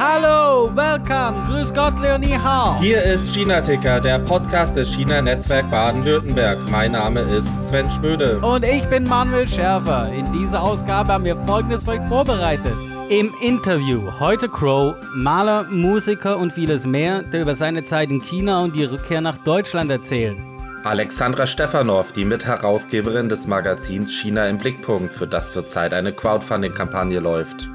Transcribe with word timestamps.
Hallo, 0.00 0.70
welcome, 0.76 1.44
grüß 1.48 1.74
Gott, 1.74 1.98
Leonie 1.98 2.38
Hao. 2.38 2.78
Hier 2.78 3.02
ist 3.02 3.34
China-Ticker, 3.34 4.00
der 4.00 4.20
Podcast 4.20 4.76
des 4.76 4.86
China-Netzwerk 4.94 5.68
Baden-Württemberg. 5.72 6.56
Mein 6.70 6.92
Name 6.92 7.22
ist 7.22 7.48
Sven 7.60 7.90
Schmöde. 7.90 8.38
Und 8.38 8.64
ich 8.64 8.84
bin 8.84 9.08
Manuel 9.08 9.48
Schärfer. 9.48 10.08
In 10.12 10.32
dieser 10.32 10.62
Ausgabe 10.62 11.12
haben 11.12 11.24
wir 11.24 11.36
Folgendes 11.38 11.82
für 11.82 11.90
euch 11.90 12.08
vorbereitet. 12.08 12.74
Im 13.08 13.34
Interview 13.42 14.08
heute 14.20 14.48
Crow, 14.48 14.94
Maler, 15.16 15.64
Musiker 15.64 16.36
und 16.36 16.52
vieles 16.52 16.86
mehr, 16.86 17.24
der 17.24 17.42
über 17.42 17.56
seine 17.56 17.82
Zeit 17.82 18.12
in 18.12 18.20
China 18.20 18.62
und 18.62 18.76
die 18.76 18.84
Rückkehr 18.84 19.20
nach 19.20 19.38
Deutschland 19.38 19.90
erzählt. 19.90 20.38
Alexandra 20.84 21.48
Stefanow, 21.48 22.12
die 22.12 22.24
Mitherausgeberin 22.24 23.28
des 23.28 23.48
Magazins 23.48 24.12
China 24.12 24.46
im 24.46 24.58
Blickpunkt, 24.58 25.12
für 25.12 25.26
das 25.26 25.52
zurzeit 25.52 25.92
eine 25.92 26.12
Crowdfunding-Kampagne 26.12 27.18
läuft. 27.18 27.68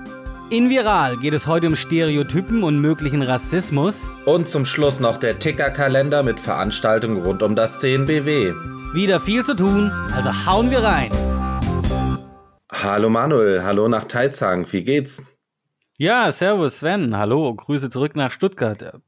In 0.49 0.69
Viral 0.69 1.17
geht 1.17 1.33
es 1.33 1.47
heute 1.47 1.67
um 1.67 1.75
Stereotypen 1.75 2.63
und 2.63 2.79
möglichen 2.79 3.21
Rassismus. 3.21 4.07
Und 4.25 4.47
zum 4.47 4.65
Schluss 4.65 4.99
noch 4.99 5.17
der 5.17 5.39
Ticker-Kalender 5.39 6.21
mit 6.21 6.39
Veranstaltungen 6.39 7.23
rund 7.23 7.41
um 7.41 7.55
das 7.55 7.79
CNBW. 7.79 8.51
Wieder 8.93 9.19
viel 9.19 9.45
zu 9.45 9.55
tun, 9.55 9.89
also 10.13 10.45
hauen 10.45 10.69
wir 10.69 10.79
rein. 10.83 11.11
Hallo 12.71 13.09
Manuel, 13.09 13.63
hallo 13.63 13.87
nach 13.87 14.03
Taizang, 14.03 14.71
wie 14.71 14.83
geht's? 14.83 15.25
Ja, 15.97 16.31
servus 16.31 16.79
Sven, 16.79 17.17
hallo, 17.17 17.55
Grüße 17.55 17.89
zurück 17.89 18.15
nach 18.15 18.31
Stuttgart. 18.31 18.99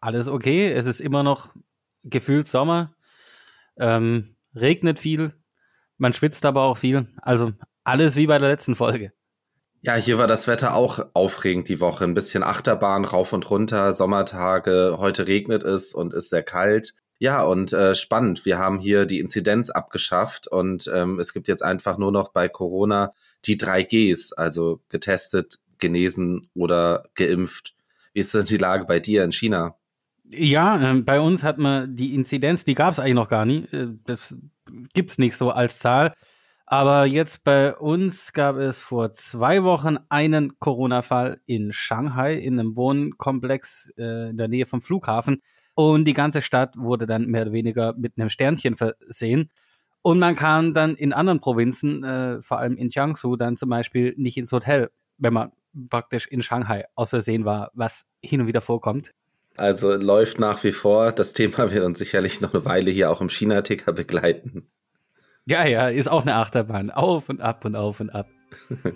Alles 0.00 0.26
okay, 0.26 0.72
es 0.72 0.86
ist 0.86 1.00
immer 1.00 1.22
noch 1.22 1.50
gefühlt 2.02 2.48
Sommer, 2.48 2.94
ähm, 3.76 4.36
regnet 4.54 4.98
viel, 4.98 5.34
man 5.98 6.14
schwitzt 6.14 6.46
aber 6.46 6.62
auch 6.62 6.78
viel, 6.78 7.08
also 7.20 7.52
alles 7.84 8.16
wie 8.16 8.26
bei 8.26 8.38
der 8.38 8.48
letzten 8.48 8.74
Folge. 8.74 9.12
Ja, 9.80 9.94
hier 9.94 10.18
war 10.18 10.26
das 10.26 10.48
Wetter 10.48 10.74
auch 10.74 11.06
aufregend 11.14 11.68
die 11.68 11.80
Woche. 11.80 12.04
Ein 12.04 12.14
bisschen 12.14 12.42
Achterbahn 12.42 13.04
rauf 13.04 13.32
und 13.32 13.48
runter, 13.48 13.92
Sommertage. 13.92 14.96
Heute 14.98 15.28
regnet 15.28 15.62
es 15.62 15.94
und 15.94 16.12
ist 16.12 16.30
sehr 16.30 16.42
kalt. 16.42 16.94
Ja, 17.20 17.42
und 17.42 17.72
äh, 17.72 17.94
spannend. 17.94 18.44
Wir 18.44 18.58
haben 18.58 18.78
hier 18.80 19.06
die 19.06 19.20
Inzidenz 19.20 19.70
abgeschafft 19.70 20.48
und 20.48 20.90
ähm, 20.92 21.18
es 21.20 21.32
gibt 21.32 21.48
jetzt 21.48 21.62
einfach 21.62 21.98
nur 21.98 22.12
noch 22.12 22.32
bei 22.32 22.48
Corona 22.48 23.12
die 23.44 23.56
drei 23.56 23.82
Gs, 23.82 24.32
also 24.32 24.80
getestet, 24.88 25.58
genesen 25.78 26.50
oder 26.54 27.04
geimpft. 27.14 27.74
Wie 28.12 28.20
ist 28.20 28.34
denn 28.34 28.46
die 28.46 28.56
Lage 28.56 28.84
bei 28.84 29.00
dir 29.00 29.24
in 29.24 29.32
China? 29.32 29.76
Ja, 30.30 30.92
äh, 30.92 31.00
bei 31.00 31.20
uns 31.20 31.42
hat 31.42 31.58
man 31.58 31.94
die 31.94 32.14
Inzidenz, 32.14 32.64
die 32.64 32.74
gab 32.74 32.92
es 32.92 32.98
eigentlich 32.98 33.14
noch 33.14 33.28
gar 33.28 33.44
nie. 33.44 33.64
Äh, 33.72 33.88
das 34.06 34.36
gibt's 34.92 35.18
nicht 35.18 35.36
so 35.36 35.50
als 35.50 35.78
Zahl. 35.78 36.14
Aber 36.70 37.06
jetzt 37.06 37.44
bei 37.44 37.74
uns 37.74 38.34
gab 38.34 38.56
es 38.56 38.82
vor 38.82 39.10
zwei 39.12 39.64
Wochen 39.64 39.96
einen 40.10 40.58
Corona-Fall 40.58 41.40
in 41.46 41.72
Shanghai, 41.72 42.34
in 42.34 42.60
einem 42.60 42.76
Wohnkomplex 42.76 43.90
äh, 43.96 44.28
in 44.28 44.36
der 44.36 44.48
Nähe 44.48 44.66
vom 44.66 44.82
Flughafen. 44.82 45.40
Und 45.74 46.04
die 46.04 46.12
ganze 46.12 46.42
Stadt 46.42 46.76
wurde 46.76 47.06
dann 47.06 47.24
mehr 47.24 47.42
oder 47.42 47.52
weniger 47.52 47.94
mit 47.96 48.18
einem 48.18 48.28
Sternchen 48.28 48.76
versehen. 48.76 49.50
Und 50.02 50.18
man 50.18 50.36
kann 50.36 50.74
dann 50.74 50.94
in 50.94 51.14
anderen 51.14 51.40
Provinzen, 51.40 52.04
äh, 52.04 52.42
vor 52.42 52.58
allem 52.58 52.76
in 52.76 52.90
Jiangsu, 52.90 53.36
dann 53.36 53.56
zum 53.56 53.70
Beispiel 53.70 54.12
nicht 54.18 54.36
ins 54.36 54.52
Hotel, 54.52 54.90
wenn 55.16 55.32
man 55.32 55.52
praktisch 55.88 56.26
in 56.26 56.42
Shanghai 56.42 56.84
aus 56.96 57.10
Versehen 57.10 57.46
war, 57.46 57.70
was 57.72 58.04
hin 58.20 58.42
und 58.42 58.46
wieder 58.46 58.60
vorkommt. 58.60 59.14
Also 59.56 59.94
läuft 59.94 60.38
nach 60.38 60.62
wie 60.64 60.72
vor. 60.72 61.12
Das 61.12 61.32
Thema 61.32 61.70
wird 61.70 61.86
uns 61.86 61.98
sicherlich 61.98 62.42
noch 62.42 62.52
eine 62.52 62.66
Weile 62.66 62.90
hier 62.90 63.10
auch 63.10 63.22
im 63.22 63.30
China-Ticker 63.30 63.94
begleiten. 63.94 64.68
Ja, 65.48 65.64
ja, 65.64 65.88
ist 65.88 66.10
auch 66.10 66.22
eine 66.22 66.34
Achterbahn. 66.34 66.90
Auf 66.90 67.30
und 67.30 67.40
ab 67.40 67.64
und 67.64 67.74
auf 67.74 68.00
und 68.00 68.10
ab. 68.10 68.28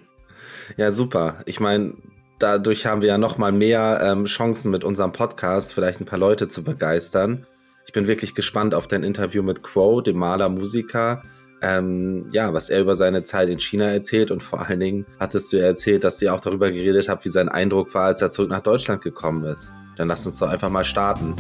ja, 0.77 0.91
super. 0.92 1.36
Ich 1.47 1.61
meine, 1.61 1.94
dadurch 2.39 2.84
haben 2.84 3.00
wir 3.00 3.09
ja 3.09 3.17
noch 3.17 3.39
mal 3.39 3.53
mehr 3.53 4.00
ähm, 4.03 4.27
Chancen 4.27 4.70
mit 4.70 4.84
unserem 4.84 5.12
Podcast, 5.12 5.72
vielleicht 5.72 6.03
ein 6.03 6.05
paar 6.05 6.19
Leute 6.19 6.48
zu 6.48 6.62
begeistern. 6.62 7.47
Ich 7.86 7.94
bin 7.94 8.06
wirklich 8.06 8.34
gespannt 8.34 8.75
auf 8.75 8.87
dein 8.87 9.03
Interview 9.03 9.43
mit 9.43 9.62
Quo, 9.62 10.03
dem 10.03 10.19
Maler, 10.19 10.50
Musiker. 10.50 11.22
Ähm, 11.62 12.28
ja, 12.32 12.53
was 12.53 12.69
er 12.69 12.82
über 12.82 12.97
seine 12.97 13.22
Zeit 13.22 13.49
in 13.49 13.59
China 13.59 13.87
erzählt 13.87 14.31
und 14.31 14.43
vor 14.43 14.69
allen 14.69 14.81
Dingen 14.81 15.06
hattest 15.19 15.55
du 15.55 15.56
ja 15.56 15.65
erzählt, 15.65 16.05
dass 16.05 16.21
ihr 16.21 16.34
auch 16.34 16.41
darüber 16.41 16.71
geredet 16.71 17.09
habt, 17.09 17.25
wie 17.25 17.31
sein 17.31 17.49
Eindruck 17.49 17.94
war, 17.94 18.05
als 18.05 18.21
er 18.21 18.28
zurück 18.28 18.50
nach 18.50 18.60
Deutschland 18.60 19.00
gekommen 19.00 19.44
ist. 19.44 19.72
Dann 19.97 20.06
lass 20.06 20.26
uns 20.26 20.38
doch 20.38 20.50
einfach 20.50 20.69
mal 20.69 20.84
starten. 20.84 21.34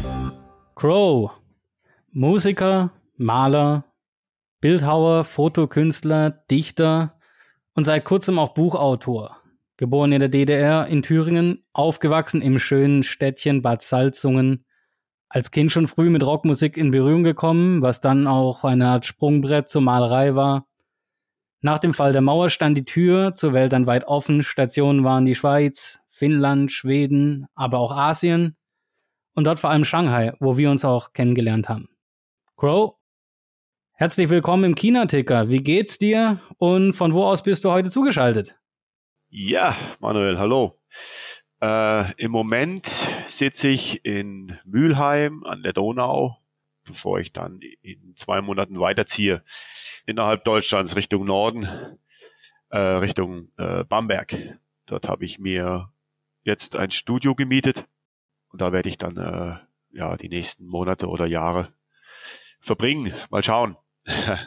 Crow, 0.74 1.32
Musiker, 2.12 2.92
Maler, 3.18 3.84
Bildhauer, 4.62 5.24
Fotokünstler, 5.24 6.30
Dichter 6.30 7.18
und 7.74 7.82
seit 7.82 8.04
kurzem 8.04 8.38
auch 8.38 8.54
Buchautor. 8.54 9.36
Geboren 9.76 10.12
in 10.12 10.20
der 10.20 10.28
DDR 10.28 10.86
in 10.86 11.02
Thüringen, 11.02 11.64
aufgewachsen 11.72 12.40
im 12.42 12.60
schönen 12.60 13.02
Städtchen 13.02 13.60
Bad 13.60 13.82
Salzungen. 13.82 14.64
Als 15.28 15.50
Kind 15.50 15.72
schon 15.72 15.88
früh 15.88 16.10
mit 16.10 16.24
Rockmusik 16.24 16.76
in 16.76 16.92
Berührung 16.92 17.24
gekommen, 17.24 17.82
was 17.82 18.00
dann 18.00 18.28
auch 18.28 18.62
eine 18.62 18.86
Art 18.86 19.04
Sprungbrett 19.04 19.68
zur 19.68 19.82
Malerei 19.82 20.36
war. 20.36 20.68
Nach 21.60 21.80
dem 21.80 21.92
Fall 21.92 22.12
der 22.12 22.22
Mauer 22.22 22.48
stand 22.48 22.78
die 22.78 22.84
Tür 22.84 23.34
zur 23.34 23.54
Welt 23.54 23.72
dann 23.72 23.88
weit 23.88 24.04
offen. 24.04 24.44
Stationen 24.44 25.02
waren 25.02 25.24
die 25.24 25.34
Schweiz, 25.34 25.98
Finnland, 26.06 26.70
Schweden, 26.70 27.48
aber 27.56 27.80
auch 27.80 27.96
Asien 27.96 28.56
und 29.34 29.42
dort 29.42 29.58
vor 29.58 29.70
allem 29.70 29.84
Shanghai, 29.84 30.34
wo 30.38 30.56
wir 30.56 30.70
uns 30.70 30.84
auch 30.84 31.12
kennengelernt 31.12 31.68
haben. 31.68 31.88
Crow 32.56 33.01
Herzlich 34.02 34.30
willkommen 34.30 34.64
im 34.64 34.74
China-Ticker. 34.74 35.48
Wie 35.48 35.62
geht's 35.62 35.96
dir 35.96 36.40
und 36.58 36.94
von 36.94 37.14
wo 37.14 37.22
aus 37.22 37.44
bist 37.44 37.64
du 37.64 37.70
heute 37.70 37.88
zugeschaltet? 37.88 38.56
Ja, 39.28 39.76
Manuel, 40.00 40.40
hallo. 40.40 40.76
Äh, 41.62 42.12
Im 42.20 42.32
Moment 42.32 42.88
sitze 43.28 43.68
ich 43.68 44.04
in 44.04 44.58
Mülheim 44.64 45.44
an 45.44 45.62
der 45.62 45.72
Donau, 45.72 46.36
bevor 46.84 47.20
ich 47.20 47.32
dann 47.32 47.60
in 47.82 48.16
zwei 48.16 48.40
Monaten 48.40 48.80
weiterziehe 48.80 49.44
innerhalb 50.04 50.42
Deutschlands 50.42 50.96
Richtung 50.96 51.24
Norden, 51.24 51.68
äh, 52.70 52.78
Richtung 52.78 53.52
äh, 53.56 53.84
Bamberg. 53.84 54.58
Dort 54.86 55.06
habe 55.06 55.24
ich 55.24 55.38
mir 55.38 55.92
jetzt 56.42 56.74
ein 56.74 56.90
Studio 56.90 57.36
gemietet 57.36 57.86
und 58.48 58.60
da 58.60 58.72
werde 58.72 58.88
ich 58.88 58.98
dann 58.98 59.16
äh, 59.16 59.96
ja 59.96 60.16
die 60.16 60.28
nächsten 60.28 60.66
Monate 60.66 61.06
oder 61.06 61.26
Jahre 61.26 61.72
verbringen. 62.62 63.14
Mal 63.30 63.44
schauen. 63.44 63.76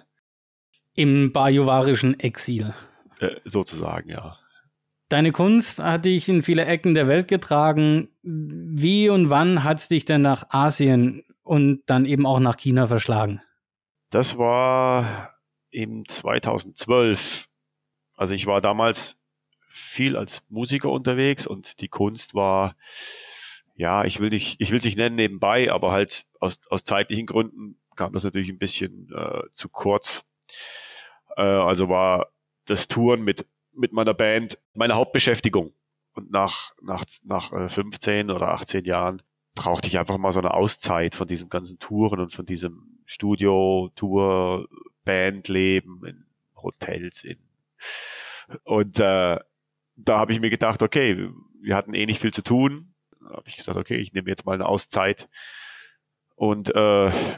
Im 0.95 1.31
bajuwarischen 1.31 2.19
Exil. 2.19 2.73
Äh, 3.19 3.35
sozusagen, 3.45 4.09
ja. 4.09 4.37
Deine 5.09 5.31
Kunst 5.31 5.79
hat 5.79 6.05
dich 6.05 6.27
in 6.29 6.41
viele 6.41 6.65
Ecken 6.65 6.95
der 6.95 7.07
Welt 7.07 7.27
getragen. 7.27 8.09
Wie 8.23 9.09
und 9.09 9.29
wann 9.29 9.63
hat 9.63 9.77
es 9.77 9.87
dich 9.87 10.05
denn 10.05 10.21
nach 10.21 10.49
Asien 10.49 11.23
und 11.43 11.83
dann 11.85 12.05
eben 12.05 12.25
auch 12.25 12.39
nach 12.39 12.57
China 12.57 12.87
verschlagen? 12.87 13.41
Das 14.09 14.37
war 14.37 15.35
im 15.69 16.07
2012. 16.07 17.47
Also 18.15 18.33
ich 18.33 18.47
war 18.47 18.61
damals 18.61 19.17
viel 19.69 20.15
als 20.15 20.41
Musiker 20.49 20.89
unterwegs 20.89 21.45
und 21.45 21.81
die 21.81 21.89
Kunst 21.89 22.33
war, 22.33 22.75
ja, 23.75 24.05
ich 24.05 24.19
will 24.19 24.29
nicht, 24.29 24.55
ich 24.59 24.71
will 24.71 24.79
es 24.79 24.85
nicht 24.85 24.97
nennen 24.97 25.17
nebenbei, 25.17 25.71
aber 25.71 25.91
halt 25.91 26.25
aus, 26.39 26.61
aus 26.69 26.83
zeitlichen 26.83 27.25
Gründen 27.25 27.77
kam 27.95 28.13
das 28.13 28.23
natürlich 28.23 28.49
ein 28.49 28.57
bisschen 28.57 29.11
äh, 29.13 29.43
zu 29.53 29.69
kurz. 29.69 30.25
Äh, 31.37 31.41
also 31.41 31.89
war 31.89 32.27
das 32.65 32.87
Touren 32.87 33.23
mit, 33.23 33.45
mit 33.73 33.93
meiner 33.93 34.13
Band 34.13 34.57
meine 34.73 34.95
Hauptbeschäftigung. 34.95 35.73
Und 36.13 36.31
nach, 36.31 36.73
nach, 36.81 37.05
nach 37.23 37.51
äh, 37.51 37.69
15 37.69 38.31
oder 38.31 38.49
18 38.49 38.85
Jahren 38.85 39.21
brauchte 39.53 39.87
ich 39.87 39.97
einfach 39.97 40.17
mal 40.17 40.31
so 40.31 40.39
eine 40.39 40.53
Auszeit 40.53 41.15
von 41.15 41.27
diesem 41.27 41.49
ganzen 41.49 41.79
Touren 41.79 42.19
und 42.19 42.33
von 42.33 42.45
diesem 42.45 42.99
Studio, 43.05 43.91
Tour, 43.95 44.67
Bandleben 45.03 46.05
in 46.05 46.25
Hotels 46.55 47.23
in 47.23 47.37
und 48.63 48.99
äh, 48.99 49.39
da 49.95 50.17
habe 50.19 50.33
ich 50.33 50.39
mir 50.39 50.49
gedacht, 50.49 50.83
okay, 50.83 51.29
wir 51.61 51.75
hatten 51.75 51.93
eh 51.93 52.05
nicht 52.05 52.21
viel 52.21 52.33
zu 52.33 52.43
tun. 52.43 52.93
Da 53.21 53.37
habe 53.37 53.47
ich 53.47 53.57
gesagt, 53.57 53.77
okay, 53.77 53.97
ich 53.97 54.13
nehme 54.13 54.29
jetzt 54.29 54.45
mal 54.45 54.53
eine 54.53 54.67
Auszeit 54.67 55.27
und 56.35 56.73
äh, 56.75 57.37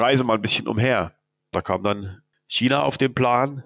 reise 0.00 0.24
mal 0.24 0.34
ein 0.34 0.42
bisschen 0.42 0.68
umher. 0.68 1.12
Da 1.52 1.62
kam 1.62 1.82
dann 1.82 2.22
China 2.48 2.82
auf 2.82 2.98
den 2.98 3.14
Plan 3.14 3.62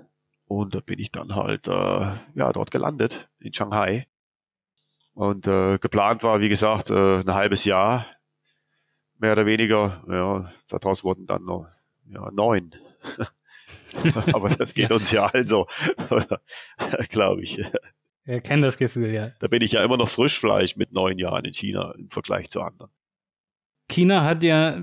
und 0.46 0.74
da 0.74 0.80
bin 0.80 0.98
ich 0.98 1.12
dann 1.12 1.34
halt 1.34 1.68
äh, 1.68 1.70
ja 1.70 2.52
dort 2.52 2.70
gelandet 2.70 3.28
in 3.38 3.52
Shanghai. 3.52 4.06
Und 5.14 5.46
äh, 5.46 5.78
geplant 5.78 6.22
war, 6.22 6.40
wie 6.40 6.48
gesagt, 6.48 6.90
äh, 6.90 7.20
ein 7.20 7.34
halbes 7.34 7.64
Jahr, 7.64 8.06
mehr 9.18 9.32
oder 9.32 9.46
weniger. 9.46 10.02
Ja, 10.08 10.52
daraus 10.68 11.04
wurden 11.04 11.26
dann 11.26 11.44
noch 11.44 11.66
ja, 12.06 12.30
neun. 12.30 12.74
Aber 14.32 14.48
das 14.50 14.74
geht 14.74 14.90
uns 14.90 15.10
ja 15.10 15.26
also, 15.26 15.66
glaube 17.10 17.42
ich. 17.42 17.62
Er 18.24 18.40
kennt 18.40 18.64
das 18.64 18.76
Gefühl, 18.76 19.12
ja. 19.12 19.30
Da 19.40 19.48
bin 19.48 19.62
ich 19.62 19.72
ja 19.72 19.84
immer 19.84 19.96
noch 19.96 20.08
Frischfleisch 20.08 20.76
mit 20.76 20.92
neun 20.92 21.18
Jahren 21.18 21.44
in 21.44 21.54
China 21.54 21.92
im 21.92 22.10
Vergleich 22.10 22.50
zu 22.50 22.62
anderen. 22.62 22.90
China 23.88 24.24
hat 24.24 24.42
ja 24.42 24.80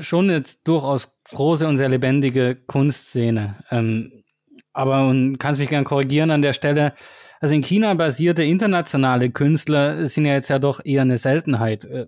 schon 0.00 0.30
eine 0.30 0.44
durchaus 0.64 1.08
große 1.30 1.66
und 1.66 1.78
sehr 1.78 1.88
lebendige 1.88 2.56
Kunstszene. 2.56 3.56
Ähm, 3.70 4.24
aber 4.72 5.06
und 5.06 5.38
kannst 5.38 5.58
mich 5.58 5.68
gern 5.68 5.84
korrigieren 5.84 6.30
an 6.30 6.42
der 6.42 6.52
Stelle. 6.52 6.94
Also 7.40 7.54
in 7.54 7.62
China 7.62 7.94
basierte 7.94 8.44
internationale 8.44 9.30
Künstler 9.30 10.06
sind 10.06 10.26
ja 10.26 10.34
jetzt 10.34 10.48
ja 10.48 10.58
doch 10.58 10.84
eher 10.84 11.02
eine 11.02 11.18
Seltenheit. 11.18 11.84
Äh, 11.84 12.06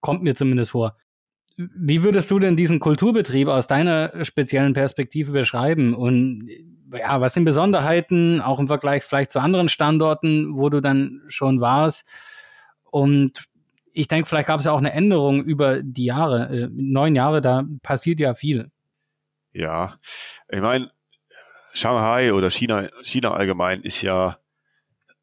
kommt 0.00 0.22
mir 0.22 0.34
zumindest 0.34 0.70
vor. 0.70 0.96
Wie 1.56 2.02
würdest 2.02 2.30
du 2.30 2.38
denn 2.38 2.56
diesen 2.56 2.80
Kulturbetrieb 2.80 3.48
aus 3.48 3.66
deiner 3.66 4.24
speziellen 4.24 4.74
Perspektive 4.74 5.32
beschreiben? 5.32 5.94
Und 5.94 6.48
ja, 6.92 7.20
was 7.20 7.34
sind 7.34 7.44
Besonderheiten, 7.44 8.40
auch 8.40 8.58
im 8.58 8.68
Vergleich 8.68 9.02
vielleicht 9.02 9.30
zu 9.30 9.40
anderen 9.40 9.68
Standorten, 9.68 10.54
wo 10.54 10.68
du 10.68 10.80
dann 10.80 11.22
schon 11.28 11.60
warst? 11.60 12.04
Und 12.90 13.46
ich 13.96 14.08
denke, 14.08 14.28
vielleicht 14.28 14.48
gab 14.48 14.60
es 14.60 14.66
ja 14.66 14.72
auch 14.72 14.78
eine 14.78 14.92
Änderung 14.92 15.42
über 15.42 15.82
die 15.82 16.04
Jahre, 16.04 16.48
äh, 16.50 16.68
neun 16.70 17.16
Jahre, 17.16 17.40
da 17.40 17.64
passiert 17.82 18.20
ja 18.20 18.34
viel. 18.34 18.70
Ja, 19.52 19.98
ich 20.50 20.60
meine, 20.60 20.90
Shanghai 21.72 22.34
oder 22.34 22.50
China, 22.50 22.90
China 23.02 23.32
allgemein 23.32 23.82
ist 23.82 24.02
ja 24.02 24.38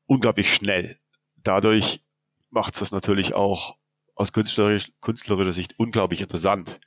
unglaublich 0.08 0.52
schnell. 0.52 0.98
Dadurch 1.44 2.02
macht 2.50 2.74
es 2.74 2.80
das 2.80 2.92
natürlich 2.92 3.36
auch 3.36 3.78
aus 4.16 4.34
künstlerisch, 4.34 4.92
künstlerischer 5.02 5.54
Sicht 5.54 5.76
unglaublich 5.78 6.22
interessant. 6.22 6.80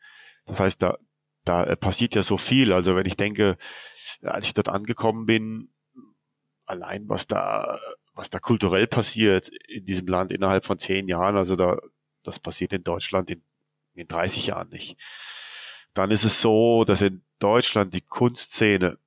Das 0.45 0.59
heißt, 0.59 0.83
da, 0.83 0.99
da 1.45 1.77
passiert 1.77 2.17
ja 2.17 2.25
so 2.25 2.37
viel. 2.37 2.73
Also 2.73 2.97
wenn 2.97 3.07
ich 3.07 3.17
denke, 3.17 3.59
als 4.23 4.47
ich 4.47 4.55
dort 4.55 4.69
angekommen 4.69 5.25
bin, 5.25 5.69
allein 6.65 7.09
was 7.09 7.29
da, 7.29 7.79
was 8.17 8.31
da 8.31 8.41
kulturell 8.41 8.87
passiert 8.87 9.49
in 9.69 9.85
diesem 9.85 10.07
Land 10.09 10.33
innerhalb 10.33 10.65
von 10.65 10.79
zehn 10.79 11.07
Jahren, 11.07 11.37
also 11.37 11.55
da, 11.55 11.79
das 12.25 12.41
passiert 12.41 12.73
in 12.73 12.83
Deutschland 12.83 13.31
in, 13.31 13.43
in 13.95 14.09
30 14.09 14.47
Jahren 14.47 14.71
nicht. 14.71 14.99
Dann 15.95 16.11
ist 16.11 16.25
es 16.25 16.41
so, 16.41 16.85
dass 16.85 17.03
in 17.03 17.23
Deutschland 17.39 17.95
die 17.95 18.01
Kunstszene 18.01 18.99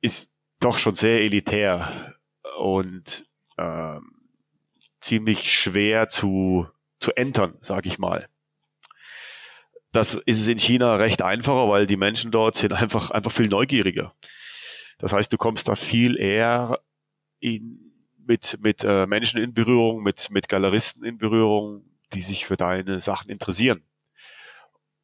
ist 0.00 0.30
doch 0.60 0.78
schon 0.78 0.94
sehr 0.94 1.20
elitär 1.20 2.14
und 2.58 3.26
ähm, 3.58 4.12
ziemlich 5.00 5.52
schwer 5.52 6.08
zu, 6.08 6.68
zu 7.00 7.12
entern, 7.12 7.58
sag 7.60 7.86
ich 7.86 7.98
mal. 7.98 8.28
Das 9.92 10.14
ist 10.14 10.40
es 10.40 10.46
in 10.46 10.58
China 10.58 10.94
recht 10.96 11.22
einfacher, 11.22 11.68
weil 11.68 11.88
die 11.88 11.96
Menschen 11.96 12.30
dort 12.30 12.56
sind 12.56 12.72
einfach, 12.72 13.10
einfach 13.10 13.32
viel 13.32 13.48
neugieriger. 13.48 14.14
Das 14.98 15.12
heißt, 15.12 15.32
du 15.32 15.38
kommst 15.38 15.66
da 15.66 15.74
viel 15.74 16.16
eher 16.16 16.80
in, 17.40 17.87
mit, 18.28 18.58
mit 18.60 18.84
äh, 18.84 19.06
Menschen 19.06 19.40
in 19.40 19.54
Berührung, 19.54 20.02
mit, 20.02 20.30
mit 20.30 20.48
Galeristen 20.48 21.04
in 21.04 21.18
Berührung, 21.18 21.82
die 22.12 22.22
sich 22.22 22.46
für 22.46 22.56
deine 22.56 23.00
Sachen 23.00 23.30
interessieren 23.30 23.82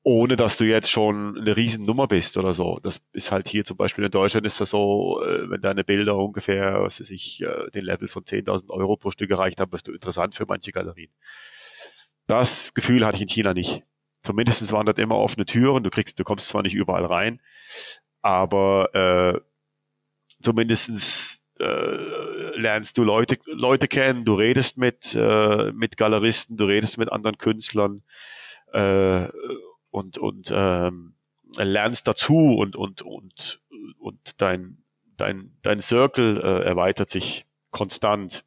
ohne 0.06 0.37
dass 0.37 0.59
du 0.59 0.65
jetzt 0.67 0.91
schon 0.91 1.38
eine 1.38 1.56
riesen 1.56 1.87
Nummer 1.87 2.06
bist 2.06 2.37
oder 2.37 2.53
so. 2.53 2.79
Das 2.82 3.00
ist 3.12 3.32
halt 3.32 3.49
hier 3.49 3.65
zum 3.65 3.79
Beispiel 3.79 4.05
in 4.05 4.11
Deutschland 4.11 4.47
ist 4.47 4.61
das 4.61 4.71
so, 4.71 5.23
äh, 5.25 5.49
wenn 5.49 5.62
deine 5.62 5.82
Bilder 5.82 6.17
ungefähr, 6.17 6.82
was 6.82 7.00
weiß 7.00 7.11
ich, 7.11 7.41
äh, 7.41 7.71
den 7.71 7.87
Level 7.87 8.09
von 8.09 8.23
10.000 8.23 8.69
Euro 8.69 8.97
pro 8.97 9.11
Stück 9.11 9.31
erreicht 9.31 9.61
haben, 9.61 9.71
bist 9.71 9.88
du 9.88 9.93
interessant 9.93 10.35
für 10.35 10.44
manche 10.47 10.73
Galerien. 10.73 11.11
Das 12.26 12.75
Gefühl 12.75 13.05
hatte 13.06 13.17
ich 13.17 13.23
in 13.23 13.29
China 13.29 13.55
nicht. 13.55 13.82
Zumindest 14.23 14.71
waren 14.73 14.85
dort 14.85 14.99
immer 14.99 15.17
offene 15.17 15.47
Türen. 15.47 15.82
Du 15.82 15.91
kriegst, 15.91 16.19
du 16.19 16.25
kommst 16.25 16.49
zwar 16.49 16.62
nicht 16.62 16.75
überall 16.75 17.06
rein, 17.06 17.41
aber 18.21 18.94
äh, 18.94 19.41
zumindestens 20.43 21.41
äh, 21.64 22.58
lernst 22.58 22.99
du 22.99 23.05
Leute, 23.05 23.38
Leute 23.46 23.88
kennen, 23.88 24.25
du 24.25 24.34
redest 24.34 24.76
mit, 24.76 25.14
äh, 25.14 25.72
mit 25.72 25.96
Galeristen, 25.96 26.56
du 26.56 26.64
redest 26.64 26.99
mit 26.99 27.11
anderen 27.11 27.38
Künstlern. 27.38 28.02
Äh, 28.72 29.28
und, 29.90 30.19
und 30.19 30.52
ähm, 30.52 31.14
lernst 31.56 32.08
dazu 32.08 32.56
und, 32.56 32.75
und, 32.75 33.02
und, 33.02 33.61
und 33.99 34.40
dein, 34.40 34.84
dein, 35.16 35.56
dein 35.62 35.81
Circle 35.81 36.40
äh, 36.40 36.64
erweitert 36.64 37.11
sich 37.11 37.46
konstant. 37.70 38.44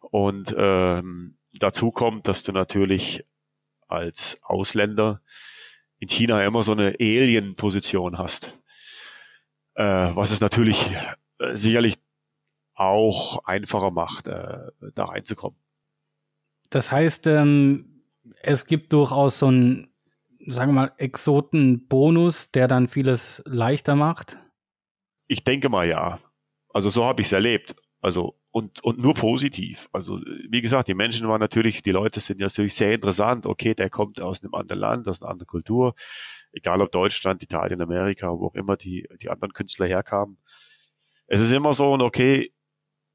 Und 0.00 0.54
ähm, 0.56 1.38
dazu 1.52 1.90
kommt, 1.90 2.26
dass 2.28 2.42
du 2.42 2.52
natürlich 2.52 3.24
als 3.86 4.38
Ausländer 4.42 5.22
in 5.98 6.08
China 6.08 6.44
immer 6.44 6.62
so 6.62 6.72
eine 6.72 6.96
Alien-Position 6.98 8.18
hast. 8.18 8.52
Äh, 9.74 9.84
was 9.84 10.30
es 10.30 10.40
natürlich 10.40 10.90
äh, 11.38 11.56
sicherlich 11.56 11.96
auch 12.74 13.44
einfacher 13.44 13.90
macht, 13.90 14.26
äh, 14.26 14.70
da 14.94 15.04
reinzukommen. 15.06 15.58
Das 16.70 16.92
heißt, 16.92 17.26
ähm, 17.26 18.02
es 18.42 18.66
gibt 18.66 18.92
durchaus 18.92 19.38
so 19.38 19.50
ein 19.50 19.88
sagen 20.50 20.72
wir 20.72 20.82
mal, 20.82 20.92
Exoten-Bonus, 20.96 22.50
der 22.52 22.68
dann 22.68 22.88
vieles 22.88 23.42
leichter 23.44 23.96
macht? 23.96 24.38
Ich 25.26 25.44
denke 25.44 25.68
mal 25.68 25.86
ja. 25.86 26.20
Also 26.72 26.90
so 26.90 27.04
habe 27.04 27.20
ich 27.20 27.28
es 27.28 27.32
erlebt. 27.32 27.76
Also 28.00 28.34
und, 28.50 28.82
und 28.82 28.98
nur 28.98 29.14
positiv. 29.14 29.88
Also 29.92 30.20
wie 30.48 30.62
gesagt, 30.62 30.88
die 30.88 30.94
Menschen 30.94 31.28
waren 31.28 31.40
natürlich, 31.40 31.82
die 31.82 31.90
Leute 31.90 32.20
sind 32.20 32.40
natürlich 32.40 32.74
sehr 32.74 32.92
interessant. 32.92 33.44
Okay, 33.44 33.74
der 33.74 33.90
kommt 33.90 34.20
aus 34.20 34.42
einem 34.42 34.54
anderen 34.54 34.80
Land, 34.80 35.08
aus 35.08 35.22
einer 35.22 35.30
anderen 35.30 35.46
Kultur. 35.46 35.94
Egal 36.52 36.80
ob 36.80 36.90
Deutschland, 36.92 37.42
Italien, 37.42 37.82
Amerika, 37.82 38.30
wo 38.30 38.46
auch 38.46 38.54
immer 38.54 38.76
die, 38.76 39.06
die 39.20 39.28
anderen 39.28 39.52
Künstler 39.52 39.86
herkamen. 39.86 40.38
Es 41.28 41.40
ist 41.40 41.52
immer 41.52 41.74
so, 41.74 41.92
okay, 41.92 42.52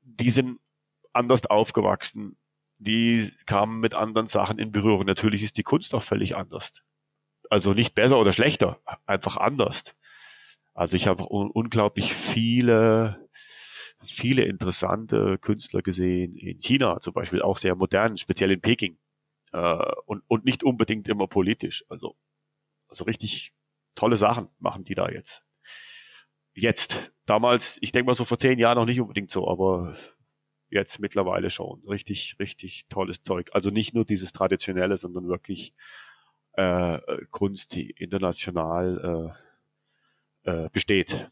die 0.02 0.32
sind 0.32 0.60
anders 1.14 1.46
aufgewachsen. 1.46 2.38
Die 2.78 3.32
kamen 3.46 3.80
mit 3.80 3.94
anderen 3.94 4.28
Sachen 4.28 4.60
in 4.60 4.72
Berührung. 4.72 5.06
Natürlich 5.06 5.44
ist 5.44 5.58
die 5.58 5.64
Kunst 5.64 5.94
auch 5.96 6.04
völlig 6.04 6.36
anders. 6.36 6.72
Also 7.50 7.74
nicht 7.74 7.96
besser 7.96 8.20
oder 8.20 8.34
schlechter, 8.34 8.80
einfach 9.06 9.38
anders. 9.38 9.96
Also 10.74 10.98
ich 10.98 11.08
habe 11.08 11.24
un 11.32 11.52
unglaublich 11.52 12.14
viele, 12.14 13.30
viele 14.04 14.44
interessante 14.46 15.38
Künstler 15.40 15.82
gesehen 15.82 16.36
in 16.36 16.60
China, 16.60 17.00
zum 17.00 17.14
Beispiel 17.14 17.42
auch 17.42 17.58
sehr 17.58 17.76
modern, 17.76 18.18
speziell 18.18 18.52
in 18.52 18.62
Peking. 18.62 18.98
Äh, 19.54 19.92
und, 20.06 20.24
und 20.28 20.46
nicht 20.46 20.64
unbedingt 20.64 21.08
immer 21.08 21.28
politisch. 21.28 21.84
Also, 21.90 22.16
also 22.88 23.06
richtig 23.06 23.54
tolle 23.96 24.18
Sachen 24.18 24.50
machen 24.60 24.84
die 24.84 24.96
da 24.96 25.10
jetzt. 25.10 25.44
Jetzt. 26.54 27.12
Damals, 27.26 27.78
ich 27.82 27.92
denke 27.92 28.08
mal 28.08 28.16
so 28.16 28.26
vor 28.26 28.38
zehn 28.38 28.60
Jahren 28.60 28.78
noch 28.78 28.86
nicht 28.86 29.00
unbedingt 29.00 29.32
so, 29.32 29.48
aber 29.48 29.96
jetzt 30.70 31.00
mittlerweile 31.00 31.50
schon. 31.52 31.82
Richtig, 31.88 32.36
richtig 32.40 32.86
tolles 32.90 33.24
Zeug. 33.24 33.50
Also 33.54 33.70
nicht 33.70 33.94
nur 33.94 34.06
dieses 34.06 34.34
Traditionelle, 34.34 34.98
sondern 34.98 35.28
wirklich 35.28 35.74
äh, 36.54 37.00
Kunst, 37.32 37.74
die 37.74 37.92
international 37.92 39.36
äh, 40.46 40.52
äh, 40.66 40.70
besteht. 40.70 41.30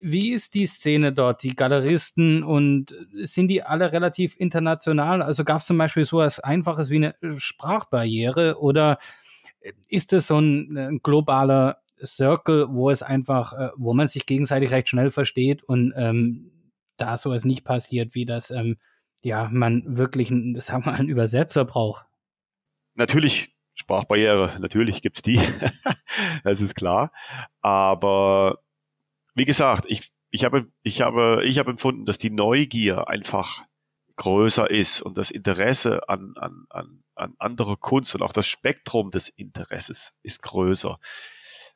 Wie 0.00 0.32
ist 0.32 0.54
die 0.54 0.66
Szene 0.66 1.12
dort, 1.12 1.44
die 1.44 1.54
Galeristen 1.54 2.42
und 2.42 2.94
sind 3.22 3.48
die 3.48 3.62
alle 3.62 3.92
relativ 3.92 4.34
international? 4.36 5.22
Also 5.22 5.44
gab 5.44 5.58
es 5.58 5.66
zum 5.66 5.78
Beispiel 5.78 6.04
so 6.04 6.20
etwas 6.20 6.40
Einfaches 6.40 6.90
wie 6.90 6.96
eine 6.96 7.14
Sprachbarriere 7.38 8.60
oder 8.60 8.98
ist 9.88 10.12
es 10.12 10.26
so 10.26 10.38
ein, 10.38 10.76
ein 10.76 10.98
globaler 11.02 11.81
Circle, 12.04 12.68
wo 12.70 12.90
es 12.90 13.02
einfach, 13.02 13.52
äh, 13.52 13.70
wo 13.76 13.94
man 13.94 14.08
sich 14.08 14.26
gegenseitig 14.26 14.70
recht 14.70 14.88
schnell 14.88 15.10
versteht 15.10 15.62
und 15.62 15.92
ähm, 15.96 16.50
da 16.96 17.16
sowas 17.16 17.44
nicht 17.44 17.64
passiert, 17.64 18.14
wie 18.14 18.26
das 18.26 18.50
ähm, 18.50 18.76
ja 19.22 19.48
man 19.50 19.82
wirklich, 19.86 20.28
sagen 20.62 20.84
wir 20.84 20.92
einen 20.92 21.08
Übersetzer 21.08 21.64
braucht? 21.64 22.04
Natürlich 22.94 23.52
Sprachbarriere, 23.74 24.58
natürlich 24.60 25.00
gibt's 25.02 25.22
die, 25.22 25.40
das 26.44 26.60
ist 26.60 26.74
klar. 26.74 27.10
Aber 27.62 28.58
wie 29.34 29.44
gesagt, 29.44 29.86
ich, 29.88 30.12
ich, 30.30 30.44
habe, 30.44 30.70
ich, 30.82 31.00
habe, 31.00 31.42
ich 31.44 31.58
habe 31.58 31.70
empfunden, 31.70 32.04
dass 32.04 32.18
die 32.18 32.30
Neugier 32.30 33.08
einfach 33.08 33.62
größer 34.16 34.70
ist 34.70 35.00
und 35.00 35.16
das 35.16 35.30
Interesse 35.30 36.08
an, 36.08 36.34
an, 36.36 36.66
an, 36.68 37.02
an 37.14 37.34
anderer 37.38 37.76
Kunst 37.76 38.14
und 38.14 38.22
auch 38.22 38.32
das 38.32 38.46
Spektrum 38.46 39.10
des 39.10 39.30
Interesses 39.30 40.12
ist 40.22 40.42
größer. 40.42 40.98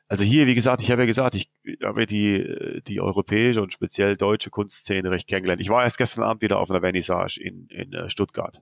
Also 0.07 0.23
hier, 0.23 0.47
wie 0.47 0.55
gesagt, 0.55 0.81
ich 0.81 0.89
habe 0.89 1.01
ja 1.01 1.05
gesagt, 1.05 1.35
ich 1.35 1.49
habe 1.83 2.05
die, 2.05 2.81
die 2.87 3.01
europäische 3.01 3.61
und 3.61 3.73
speziell 3.73 4.15
deutsche 4.15 4.49
Kunstszene 4.49 5.11
recht 5.11 5.27
kennengelernt. 5.27 5.61
Ich 5.61 5.69
war 5.69 5.83
erst 5.83 5.97
gestern 5.97 6.23
Abend 6.23 6.41
wieder 6.41 6.59
auf 6.59 6.69
einer 6.69 6.79
Vernissage 6.79 7.41
in, 7.41 7.67
in 7.67 7.91
äh, 7.93 8.09
Stuttgart. 8.09 8.61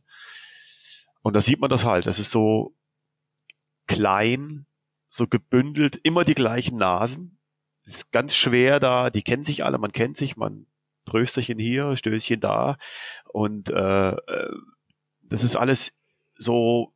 Und 1.22 1.36
da 1.36 1.42
sieht 1.42 1.60
man 1.60 1.70
das 1.70 1.86
halt. 1.86 2.08
Das 2.08 2.18
ist 2.18 2.32
so, 2.32 2.76
klein, 3.88 4.66
so 5.10 5.28
gebündelt, 5.28 6.00
immer 6.04 6.24
die 6.24 6.36
gleichen 6.36 6.78
Nasen. 6.78 7.40
Es 7.86 7.98
ist 7.98 8.12
ganz 8.12 8.36
schwer 8.36 8.80
da, 8.80 9.10
die 9.10 9.22
kennen 9.22 9.44
sich 9.44 9.64
alle, 9.64 9.78
man 9.78 9.92
kennt 9.92 10.18
sich, 10.18 10.36
man 10.38 10.66
Trösterchen 11.06 11.60
hier, 11.60 11.96
Stößchen 11.96 12.40
da. 12.40 12.78
Und 13.32 13.70
äh, 13.70 14.10
äh, 14.10 14.54
das 15.22 15.44
ist 15.44 15.56
alles 15.56 15.94
so, 16.38 16.94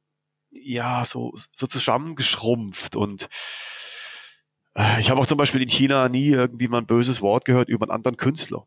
ja, 0.50 1.06
so, 1.06 1.36
so 1.56 1.68
zusammengeschrumpft. 1.68 2.96
Und 2.96 3.25
äh, 3.25 3.27
ich 5.00 5.10
habe 5.10 5.20
auch 5.20 5.28
zum 5.28 5.38
Beispiel 5.38 5.62
in 5.62 5.70
China 5.70 6.10
nie 6.10 6.30
irgendwie 6.30 6.68
mal 6.68 6.80
ein 6.80 6.86
böses 6.86 7.22
Wort 7.22 7.46
gehört 7.46 7.70
über 7.70 7.86
einen 7.86 7.92
anderen 7.92 8.18
Künstler 8.18 8.66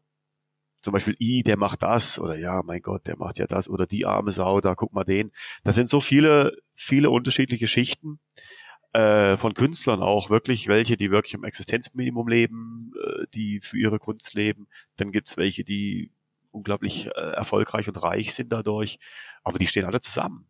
zum 0.82 0.92
Beispiel, 0.92 1.16
i, 1.20 1.42
der 1.42 1.56
macht 1.56 1.82
das 1.82 2.18
oder 2.18 2.36
ja, 2.36 2.62
mein 2.64 2.82
Gott, 2.82 3.06
der 3.06 3.16
macht 3.16 3.38
ja 3.38 3.46
das 3.46 3.68
oder 3.68 3.86
die 3.86 4.04
arme 4.04 4.32
Sau, 4.32 4.60
da 4.60 4.74
guck 4.74 4.92
mal 4.92 5.04
den. 5.04 5.32
Das 5.62 5.76
sind 5.76 5.88
so 5.88 6.00
viele, 6.00 6.56
viele 6.74 7.08
unterschiedliche 7.10 7.68
Schichten 7.68 8.18
äh, 8.92 9.36
von 9.36 9.54
Künstlern 9.54 10.02
auch 10.02 10.28
wirklich, 10.28 10.66
welche, 10.66 10.96
die 10.96 11.10
wirklich 11.10 11.34
im 11.34 11.44
Existenzminimum 11.44 12.26
leben, 12.28 12.92
äh, 13.00 13.26
die 13.32 13.60
für 13.60 13.78
ihre 13.78 14.00
Kunst 14.00 14.34
leben. 14.34 14.66
Dann 14.96 15.12
gibt's 15.12 15.36
welche, 15.36 15.62
die 15.64 16.10
unglaublich 16.50 17.06
äh, 17.06 17.10
erfolgreich 17.10 17.88
und 17.88 18.02
reich 18.02 18.34
sind 18.34 18.52
dadurch, 18.52 18.98
aber 19.44 19.58
die 19.58 19.68
stehen 19.68 19.86
alle 19.86 20.00
zusammen. 20.00 20.46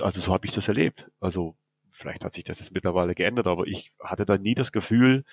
Also 0.00 0.20
so 0.20 0.32
habe 0.32 0.46
ich 0.46 0.52
das 0.52 0.68
erlebt. 0.68 1.06
Also 1.20 1.54
vielleicht 2.00 2.24
hat 2.24 2.32
sich 2.32 2.44
das 2.44 2.58
jetzt 2.60 2.72
mittlerweile 2.72 3.14
geändert, 3.14 3.46
aber 3.46 3.66
ich 3.66 3.92
hatte 4.02 4.24
da 4.24 4.38
nie 4.38 4.54
das 4.54 4.72
Gefühl, 4.72 5.24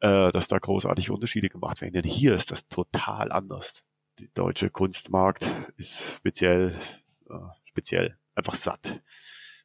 äh, 0.00 0.32
dass 0.32 0.48
da 0.48 0.58
großartige 0.58 1.12
Unterschiede 1.12 1.48
gemacht 1.48 1.80
werden. 1.80 1.94
Denn 1.94 2.04
hier 2.04 2.34
ist 2.34 2.50
das 2.50 2.68
total 2.68 3.32
anders. 3.32 3.84
Der 4.18 4.28
deutsche 4.34 4.70
Kunstmarkt 4.70 5.44
ist 5.76 6.00
speziell, 6.18 6.78
äh, 7.28 7.34
speziell 7.64 8.16
einfach 8.34 8.54
satt. 8.54 9.00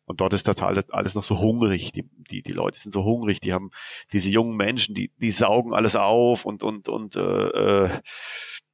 Und 0.05 0.22
dort 0.22 0.34
ist 0.34 0.43
total 0.43 0.84
alles 0.89 1.13
noch 1.13 1.24
so 1.24 1.39
hungrig. 1.39 1.91
Die, 1.91 2.10
die, 2.31 2.41
die 2.41 2.51
Leute 2.51 2.79
sind 2.79 2.93
so 2.93 3.03
hungrig. 3.03 3.41
Die 3.41 3.53
haben 3.53 3.69
diese 4.12 4.29
jungen 4.29 4.58
Menschen, 4.58 4.96
die, 4.96 5.12
die 5.17 5.31
saugen 5.31 5.74
alles 5.74 5.96
auf 5.96 6.46
und, 6.46 6.63
und, 6.63 6.89
und 6.89 7.15
äh, 7.15 7.19
äh, 7.19 8.01